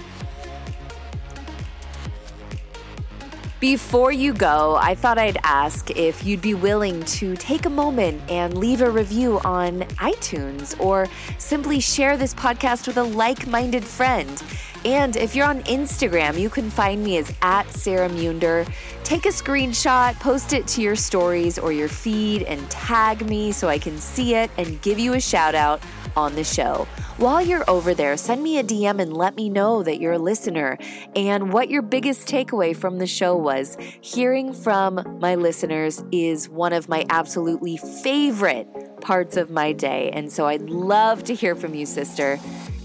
Before 3.61 4.11
you 4.11 4.33
go, 4.33 4.75
I 4.81 4.95
thought 4.95 5.19
I'd 5.19 5.37
ask 5.43 5.91
if 5.91 6.25
you'd 6.25 6.41
be 6.41 6.55
willing 6.55 7.03
to 7.03 7.35
take 7.35 7.67
a 7.67 7.69
moment 7.69 8.19
and 8.27 8.57
leave 8.57 8.81
a 8.81 8.89
review 8.89 9.39
on 9.41 9.81
iTunes 9.99 10.75
or 10.79 11.07
simply 11.37 11.79
share 11.79 12.17
this 12.17 12.33
podcast 12.33 12.87
with 12.87 12.97
a 12.97 13.03
like 13.03 13.45
minded 13.45 13.83
friend. 13.83 14.41
And 14.83 15.15
if 15.15 15.35
you're 15.35 15.45
on 15.45 15.61
Instagram, 15.63 16.39
you 16.39 16.49
can 16.49 16.69
find 16.69 17.03
me 17.03 17.17
as 17.17 17.31
at 17.41 17.69
Sarah 17.69 18.09
Munder. 18.09 18.65
Take 19.03 19.25
a 19.25 19.29
screenshot, 19.29 20.19
post 20.19 20.53
it 20.53 20.65
to 20.67 20.81
your 20.81 20.95
stories 20.95 21.59
or 21.59 21.71
your 21.71 21.87
feed, 21.87 22.43
and 22.43 22.67
tag 22.71 23.27
me 23.27 23.51
so 23.51 23.67
I 23.67 23.77
can 23.77 23.97
see 23.99 24.35
it 24.35 24.49
and 24.57 24.81
give 24.81 24.97
you 24.97 25.13
a 25.13 25.21
shout 25.21 25.53
out 25.53 25.81
on 26.15 26.35
the 26.35 26.43
show. 26.43 26.87
While 27.17 27.41
you're 27.41 27.69
over 27.69 27.93
there, 27.93 28.17
send 28.17 28.41
me 28.41 28.57
a 28.57 28.63
DM 28.63 28.99
and 28.99 29.15
let 29.15 29.35
me 29.35 29.49
know 29.49 29.83
that 29.83 29.99
you're 29.99 30.13
a 30.13 30.19
listener 30.19 30.77
and 31.15 31.53
what 31.53 31.69
your 31.69 31.83
biggest 31.83 32.27
takeaway 32.27 32.75
from 32.75 32.97
the 32.97 33.07
show 33.07 33.35
was. 33.35 33.77
Hearing 34.01 34.53
from 34.53 35.19
my 35.19 35.35
listeners 35.35 36.03
is 36.11 36.49
one 36.49 36.73
of 36.73 36.89
my 36.89 37.05
absolutely 37.09 37.77
favorite 37.77 38.67
parts 39.01 39.37
of 39.37 39.51
my 39.51 39.71
day. 39.71 40.09
And 40.11 40.31
so 40.31 40.47
I'd 40.47 40.69
love 40.69 41.23
to 41.25 41.35
hear 41.35 41.55
from 41.55 41.75
you, 41.75 41.85
sister. 41.85 42.39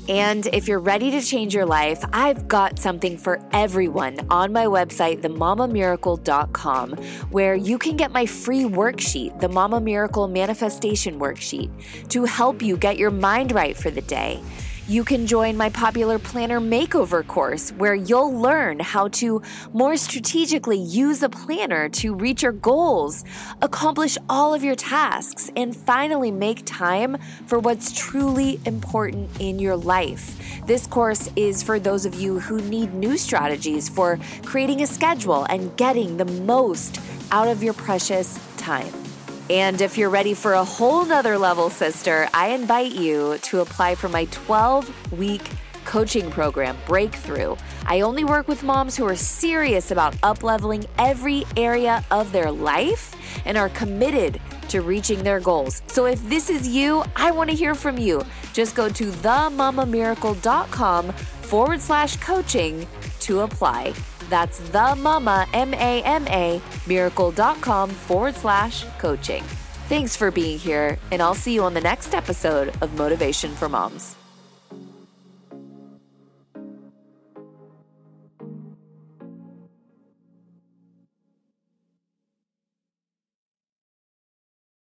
And 0.08 0.46
if 0.52 0.68
you're 0.68 0.78
ready 0.78 1.10
to 1.10 1.20
change 1.20 1.54
your 1.54 1.66
life, 1.66 2.04
I've 2.12 2.46
got 2.46 2.78
something 2.78 3.18
for 3.18 3.40
everyone 3.52 4.20
on 4.30 4.52
my 4.52 4.66
website, 4.66 5.22
themamamiracle.com, 5.22 6.92
where 7.30 7.54
you 7.56 7.78
can 7.78 7.96
get 7.96 8.12
my 8.12 8.24
free 8.24 8.62
worksheet, 8.62 9.40
the 9.40 9.48
Mama 9.48 9.80
Miracle 9.80 10.28
Manifestation 10.28 11.18
Worksheet, 11.18 11.70
to 12.10 12.24
help 12.24 12.62
you 12.62 12.76
get 12.76 12.98
your 12.98 13.10
mind 13.10 13.50
right 13.52 13.76
for 13.76 13.90
the 13.90 14.02
day. 14.02 14.40
You 14.88 15.02
can 15.02 15.26
join 15.26 15.56
my 15.56 15.68
popular 15.70 16.16
planner 16.16 16.60
makeover 16.60 17.26
course 17.26 17.70
where 17.70 17.96
you'll 17.96 18.32
learn 18.32 18.78
how 18.78 19.08
to 19.18 19.42
more 19.72 19.96
strategically 19.96 20.78
use 20.78 21.24
a 21.24 21.28
planner 21.28 21.88
to 21.88 22.14
reach 22.14 22.44
your 22.44 22.52
goals, 22.52 23.24
accomplish 23.62 24.16
all 24.28 24.54
of 24.54 24.62
your 24.62 24.76
tasks, 24.76 25.50
and 25.56 25.74
finally 25.74 26.30
make 26.30 26.62
time 26.66 27.16
for 27.48 27.58
what's 27.58 27.90
truly 27.98 28.60
important 28.64 29.28
in 29.40 29.58
your 29.58 29.76
life. 29.76 30.40
This 30.66 30.86
course 30.86 31.28
is 31.34 31.64
for 31.64 31.80
those 31.80 32.06
of 32.06 32.14
you 32.14 32.38
who 32.38 32.60
need 32.60 32.94
new 32.94 33.16
strategies 33.18 33.88
for 33.88 34.20
creating 34.44 34.82
a 34.82 34.86
schedule 34.86 35.46
and 35.50 35.76
getting 35.76 36.16
the 36.16 36.26
most 36.26 37.00
out 37.32 37.48
of 37.48 37.60
your 37.60 37.74
precious 37.74 38.38
time. 38.56 39.05
And 39.48 39.80
if 39.80 39.96
you're 39.96 40.10
ready 40.10 40.34
for 40.34 40.54
a 40.54 40.64
whole 40.64 41.04
nother 41.04 41.38
level, 41.38 41.70
sister, 41.70 42.28
I 42.34 42.48
invite 42.48 42.90
you 42.92 43.38
to 43.42 43.60
apply 43.60 43.94
for 43.94 44.08
my 44.08 44.24
12 44.26 45.12
week 45.12 45.48
coaching 45.84 46.32
program, 46.32 46.76
Breakthrough. 46.84 47.54
I 47.86 48.00
only 48.00 48.24
work 48.24 48.48
with 48.48 48.64
moms 48.64 48.96
who 48.96 49.06
are 49.06 49.14
serious 49.14 49.92
about 49.92 50.14
upleveling 50.16 50.86
every 50.98 51.44
area 51.56 52.04
of 52.10 52.32
their 52.32 52.50
life 52.50 53.14
and 53.44 53.56
are 53.56 53.68
committed 53.68 54.40
to 54.68 54.82
reaching 54.82 55.22
their 55.22 55.38
goals. 55.38 55.80
So 55.86 56.06
if 56.06 56.20
this 56.28 56.50
is 56.50 56.66
you, 56.66 57.04
I 57.14 57.30
want 57.30 57.48
to 57.50 57.54
hear 57.54 57.76
from 57.76 57.98
you. 57.98 58.24
Just 58.52 58.74
go 58.74 58.88
to 58.88 59.12
themamamiracle.com 59.12 61.12
forward 61.12 61.80
slash 61.80 62.16
coaching 62.16 62.84
to 63.20 63.40
apply. 63.40 63.94
That's 64.28 64.58
the 64.58 64.96
mama, 64.96 65.46
M 65.52 65.74
A 65.74 66.02
M 66.02 66.26
A, 66.28 66.60
miracle.com 66.86 67.90
forward 67.90 68.34
slash 68.34 68.84
coaching. 68.98 69.42
Thanks 69.88 70.16
for 70.16 70.30
being 70.30 70.58
here, 70.58 70.98
and 71.12 71.22
I'll 71.22 71.34
see 71.34 71.54
you 71.54 71.62
on 71.62 71.74
the 71.74 71.80
next 71.80 72.14
episode 72.14 72.74
of 72.82 72.94
Motivation 72.94 73.54
for 73.54 73.68
Moms. 73.68 74.16